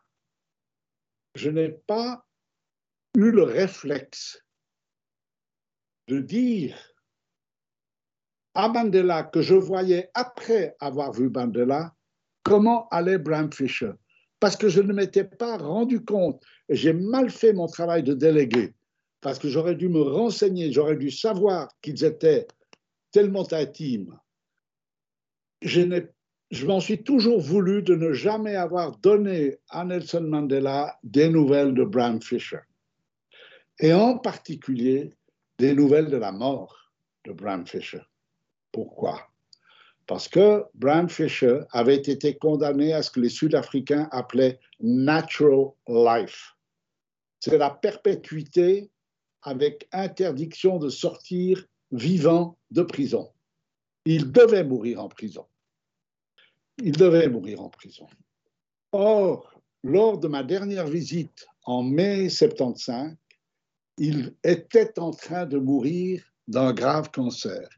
je 1.35 1.49
n'ai 1.49 1.71
pas 1.71 2.27
eu 3.17 3.31
le 3.31 3.45
réflexe 3.45 4.45
de 6.09 6.21
dire 6.21 6.77
à 8.55 8.69
Mandela 8.69 9.23
que 9.23 9.41
je 9.41 9.55
voyais 9.55 10.11
après 10.15 10.77
avoir 10.81 11.13
vu 11.13 11.31
Mandela 11.31 11.95
comment 12.43 12.89
allait 12.89 13.19
Bram 13.19 13.51
Fisher. 13.51 13.93
Parce 14.47 14.55
que 14.57 14.69
je 14.69 14.81
ne 14.81 14.93
m'étais 14.93 15.25
pas 15.25 15.57
rendu 15.57 16.05
compte, 16.05 16.41
j'ai 16.69 16.93
mal 16.93 17.31
fait 17.31 17.53
mon 17.53 17.67
travail 17.67 18.05
de 18.05 18.15
délégué, 18.15 18.75
parce 19.21 19.41
que 19.41 19.49
j'aurais 19.49 19.75
dû 19.75 19.89
me 19.89 20.01
renseigner, 20.01 20.71
j'aurais 20.71 20.95
dû 20.95 21.11
savoir 21.11 21.69
qu'ils 21.83 22.05
étaient 22.05 22.47
tellement 23.11 23.53
intimes. 23.53 24.17
Je 25.63 26.65
m'en 26.65 26.79
suis 26.79 27.03
toujours 27.03 27.41
voulu 27.41 27.83
de 27.83 27.97
ne 27.97 28.13
jamais 28.13 28.55
avoir 28.55 28.97
donné 28.99 29.57
à 29.69 29.85
Nelson 29.85 30.21
Mandela 30.21 30.97
des 31.03 31.29
nouvelles 31.29 31.75
de 31.75 31.83
Bram 31.83 32.23
Fisher, 32.23 32.61
et 33.81 33.93
en 33.93 34.17
particulier 34.17 35.13
des 35.59 35.75
nouvelles 35.75 36.09
de 36.09 36.19
la 36.19 36.31
mort 36.31 36.93
de 37.25 37.33
Bram 37.33 37.67
Fisher. 37.67 38.03
Pourquoi? 38.71 39.29
Parce 40.07 40.29
que 40.29 40.65
Bram 40.75 41.09
Fisher 41.09 41.61
avait 41.73 41.97
été 41.97 42.37
condamné 42.37 42.93
à 42.93 43.03
ce 43.03 43.11
que 43.11 43.21
les 43.21 43.29
Sud-Africains 43.29 44.09
appelaient 44.13 44.61
natural 44.81 45.71
life. 45.89 46.55
C'est 47.41 47.59
la 47.59 47.71
perpétuité 47.71 48.91
avec 49.43 49.89
interdiction 49.93 50.79
de 50.79 50.89
sortir 50.89 51.65
vivant 51.91 52.57
de 52.71 52.83
prison. 52.83 53.31
Il 54.05 54.31
devait 54.31 54.65
mourir 54.65 55.03
en 55.03 55.09
prison 55.09 55.47
il 56.79 56.93
devait 56.93 57.29
mourir 57.29 57.63
en 57.63 57.69
prison. 57.69 58.07
Or, 58.93 59.61
lors 59.83 60.19
de 60.19 60.29
ma 60.29 60.43
dernière 60.43 60.87
visite 60.87 61.47
en 61.65 61.83
mai 61.83 62.29
75, 62.29 63.17
il 63.99 64.35
était 64.45 64.99
en 64.99 65.11
train 65.11 65.47
de 65.47 65.59
mourir 65.59 66.23
d'un 66.49 66.73
grave 66.73 67.11
cancer. 67.11 67.69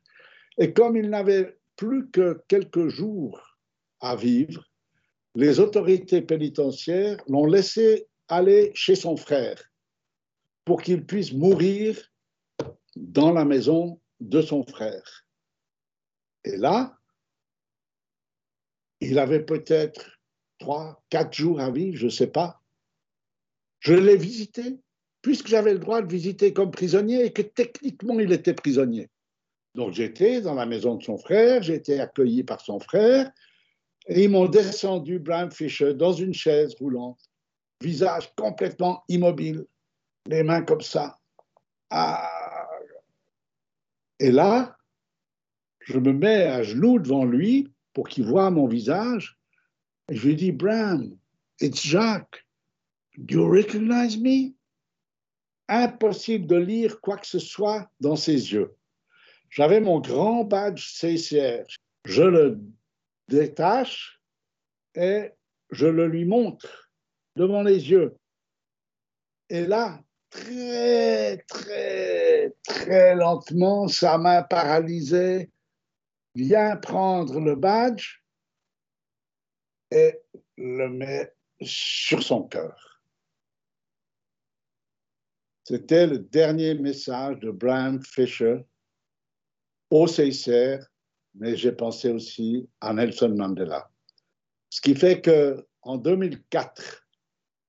Et 0.58 0.72
comme 0.72 0.96
il 0.96 1.08
n'avait 1.10 1.57
plus 1.78 2.10
que 2.10 2.42
quelques 2.48 2.88
jours 2.88 3.40
à 4.00 4.16
vivre, 4.16 4.64
les 5.34 5.60
autorités 5.60 6.20
pénitentiaires 6.20 7.22
l'ont 7.28 7.46
laissé 7.46 8.08
aller 8.26 8.72
chez 8.74 8.96
son 8.96 9.16
frère 9.16 9.62
pour 10.64 10.82
qu'il 10.82 11.06
puisse 11.06 11.32
mourir 11.32 11.96
dans 12.96 13.32
la 13.32 13.44
maison 13.44 14.00
de 14.20 14.42
son 14.42 14.64
frère. 14.64 15.24
Et 16.44 16.56
là, 16.56 16.98
Il 19.00 19.18
avait 19.18 19.44
peut-être 19.44 20.18
trois, 20.58 21.04
quatre 21.08 21.32
jours 21.32 21.60
à 21.60 21.70
vivre, 21.70 21.96
je 21.96 22.06
ne 22.06 22.10
sais 22.10 22.26
pas. 22.26 22.60
Je 23.78 23.94
l'ai 23.94 24.16
visité, 24.16 24.80
puisque 25.22 25.46
j'avais 25.46 25.72
le 25.72 25.78
droit 25.78 26.02
de 26.02 26.10
visiter 26.10 26.52
comme 26.52 26.72
prisonnier 26.72 27.24
et 27.24 27.32
que 27.32 27.42
techniquement 27.42 28.18
il 28.18 28.32
était 28.32 28.54
prisonnier. 28.54 29.08
Donc 29.78 29.92
j'étais 29.92 30.40
dans 30.40 30.54
la 30.54 30.66
maison 30.66 30.96
de 30.96 31.04
son 31.04 31.18
frère, 31.18 31.62
j'ai 31.62 31.74
été 31.74 32.00
accueilli 32.00 32.42
par 32.42 32.60
son 32.60 32.80
frère, 32.80 33.30
et 34.08 34.24
ils 34.24 34.28
m'ont 34.28 34.48
descendu 34.48 35.20
Brian 35.20 35.50
Fisher 35.52 35.94
dans 35.94 36.12
une 36.12 36.34
chaise 36.34 36.74
roulante, 36.80 37.20
visage 37.80 38.34
complètement 38.34 39.04
immobile, 39.08 39.66
les 40.26 40.42
mains 40.42 40.62
comme 40.62 40.80
ça. 40.80 41.20
Ah. 41.90 42.28
Et 44.18 44.32
là, 44.32 44.76
je 45.82 46.00
me 46.00 46.12
mets 46.12 46.42
à 46.42 46.64
genoux 46.64 46.98
devant 46.98 47.24
lui 47.24 47.72
pour 47.92 48.08
qu'il 48.08 48.24
voie 48.24 48.50
mon 48.50 48.66
visage. 48.66 49.38
Et 50.10 50.16
je 50.16 50.26
lui 50.26 50.34
dis, 50.34 50.50
Bram, 50.50 51.16
it's 51.60 51.86
Jacques. 51.86 52.44
Do 53.16 53.34
you 53.34 53.48
recognize 53.48 54.18
me? 54.18 54.54
Impossible 55.68 56.48
de 56.48 56.56
lire 56.56 57.00
quoi 57.00 57.16
que 57.16 57.28
ce 57.28 57.38
soit 57.38 57.88
dans 58.00 58.16
ses 58.16 58.52
yeux. 58.52 58.74
J'avais 59.50 59.80
mon 59.80 60.00
grand 60.00 60.44
badge 60.44 60.86
CCR. 60.86 61.64
Je 62.04 62.22
le 62.22 62.60
détache 63.28 64.20
et 64.94 65.30
je 65.70 65.86
le 65.86 66.06
lui 66.06 66.24
montre 66.24 66.90
devant 67.36 67.62
les 67.62 67.90
yeux. 67.90 68.16
Et 69.48 69.66
là, 69.66 70.02
très, 70.30 71.38
très, 71.48 72.54
très 72.62 73.14
lentement, 73.14 73.88
sa 73.88 74.18
main 74.18 74.42
paralysée 74.42 75.50
vient 76.34 76.76
prendre 76.76 77.40
le 77.40 77.56
badge 77.56 78.22
et 79.90 80.20
le 80.56 80.88
met 80.88 81.34
sur 81.62 82.22
son 82.22 82.42
cœur. 82.44 83.02
C'était 85.64 86.06
le 86.06 86.18
dernier 86.18 86.74
message 86.74 87.40
de 87.40 87.50
Brian 87.50 88.00
Fisher 88.00 88.64
au 89.90 90.06
CICR, 90.06 90.84
mais 91.34 91.56
j'ai 91.56 91.72
pensé 91.72 92.10
aussi 92.10 92.68
à 92.80 92.92
Nelson 92.92 93.34
Mandela. 93.36 93.90
Ce 94.70 94.80
qui 94.80 94.94
fait 94.94 95.20
que 95.20 95.64
en 95.82 95.96
2004, 95.96 97.06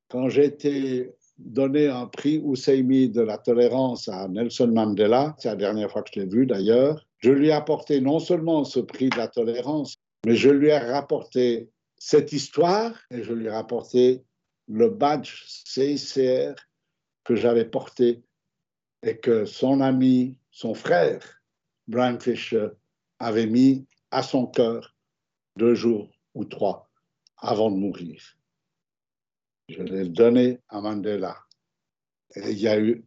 quand 0.10 0.29
j'ai 0.29 0.45
été 0.45 1.13
donné 1.38 1.88
un 1.88 2.08
prix 2.08 2.41
Husseini 2.43 3.10
de 3.10 3.21
la 3.21 3.38
tolérance 3.38 4.10
à 4.10 4.27
Nelson 4.27 4.67
Mandela, 4.67 5.36
c'est 5.38 5.49
la 5.49 5.55
dernière 5.55 5.89
fois 5.89 6.03
que 6.03 6.10
je 6.13 6.19
l'ai 6.19 6.25
vu 6.25 6.45
d'ailleurs, 6.45 7.05
je 7.19 7.32
lui 7.32 7.47
ai 7.47 7.51
apporté 7.51 8.01
non 8.01 8.19
seulement 8.19 8.63
ce 8.63 8.79
prix 8.79 9.10
de 9.10 9.17
la 9.17 9.27
tolérance, 9.27 9.95
mais 10.25 10.36
je 10.36 10.49
lui 10.49 10.67
ai 10.67 10.77
rapporté 10.77 11.69
cette 11.97 12.34
histoire 12.34 12.93
et 13.12 13.23
je 13.23 13.34
lui 13.34 13.45
ai 13.45 13.51
rapporté 13.51 14.23
le 14.67 14.89
badge 14.89 15.43
CICR 15.47 16.55
que 17.23 17.36
j'avais 17.36 17.65
porté 17.65 18.21
et 19.03 19.17
que 19.17 19.45
son 19.45 19.82
ami, 19.82 20.38
son 20.51 20.73
frère, 20.73 21.38
Brian 21.89 22.19
Fisher, 22.19 22.69
avait 23.17 23.47
mis 23.47 23.88
à 24.12 24.21
son 24.21 24.45
cœur 24.45 24.95
deux 25.56 25.73
jours 25.73 26.12
ou 26.36 26.45
trois 26.45 26.88
avant 27.38 27.71
de 27.71 27.78
mourir. 27.78 28.21
Je 29.69 29.82
l'ai 29.82 30.08
donné 30.08 30.62
à 30.69 30.82
Mandela. 30.82 31.36
Et 32.36 32.52
il 32.52 32.60
y 32.60 32.67
a 32.67 32.80
eu 32.80 33.04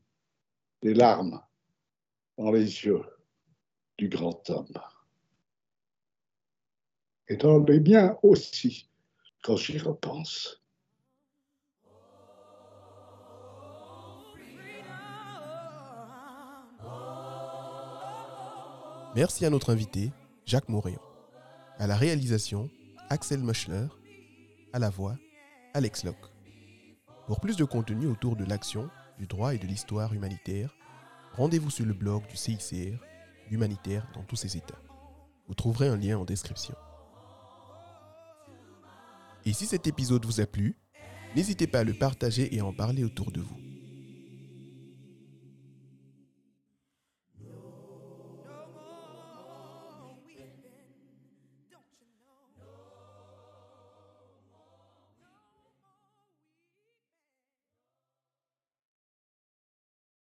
des 0.83 0.95
larmes 0.95 1.41
dans 2.37 2.51
les 2.51 2.65
yeux 2.85 3.05
du 3.99 4.09
grand 4.09 4.51
homme. 4.51 4.81
Et 7.29 7.37
dans 7.37 7.63
les 7.63 7.79
miens 7.79 8.19
aussi, 8.25 8.91
quand 9.45 9.57
j'y 9.57 9.79
repense. 9.79 10.62
Merci 19.15 19.45
à 19.45 19.51
notre 19.51 19.71
invité, 19.71 20.11
Jacques 20.47 20.71
Moréon. 20.71 21.01
À 21.79 21.87
la 21.87 21.97
réalisation, 21.97 22.71
Axel 23.11 23.41
Muschler. 23.41 23.87
À 24.73 24.79
la 24.79 24.89
voix, 24.89 25.19
Alex 25.75 26.05
Locke. 26.05 26.31
Pour 27.27 27.39
plus 27.39 27.57
de 27.57 27.65
contenu 27.65 28.07
autour 28.07 28.37
de 28.37 28.47
l'action, 28.47 28.89
du 29.19 29.27
droit 29.27 29.55
et 29.55 29.59
de 29.59 29.67
l'histoire 29.67 30.15
humanitaire, 30.15 30.75
rendez-vous 31.35 31.69
sur 31.69 31.85
le 31.85 31.93
blog 31.93 32.27
du 32.27 32.37
CICR, 32.37 32.99
Humanitaire 33.51 34.09
dans 34.15 34.23
tous 34.23 34.37
ses 34.37 34.57
états. 34.57 34.81
Vous 35.47 35.53
trouverez 35.53 35.89
un 35.89 35.99
lien 35.99 36.17
en 36.17 36.25
description. 36.25 36.75
Et 39.45 39.53
si 39.53 39.67
cet 39.67 39.87
épisode 39.87 40.25
vous 40.25 40.41
a 40.41 40.47
plu, 40.47 40.75
n'hésitez 41.37 41.67
pas 41.67 41.81
à 41.81 41.85
le 41.85 41.93
partager 41.93 42.55
et 42.55 42.61
à 42.61 42.65
en 42.65 42.73
parler 42.73 43.05
autour 43.05 43.31
de 43.31 43.43
vous. 43.43 43.72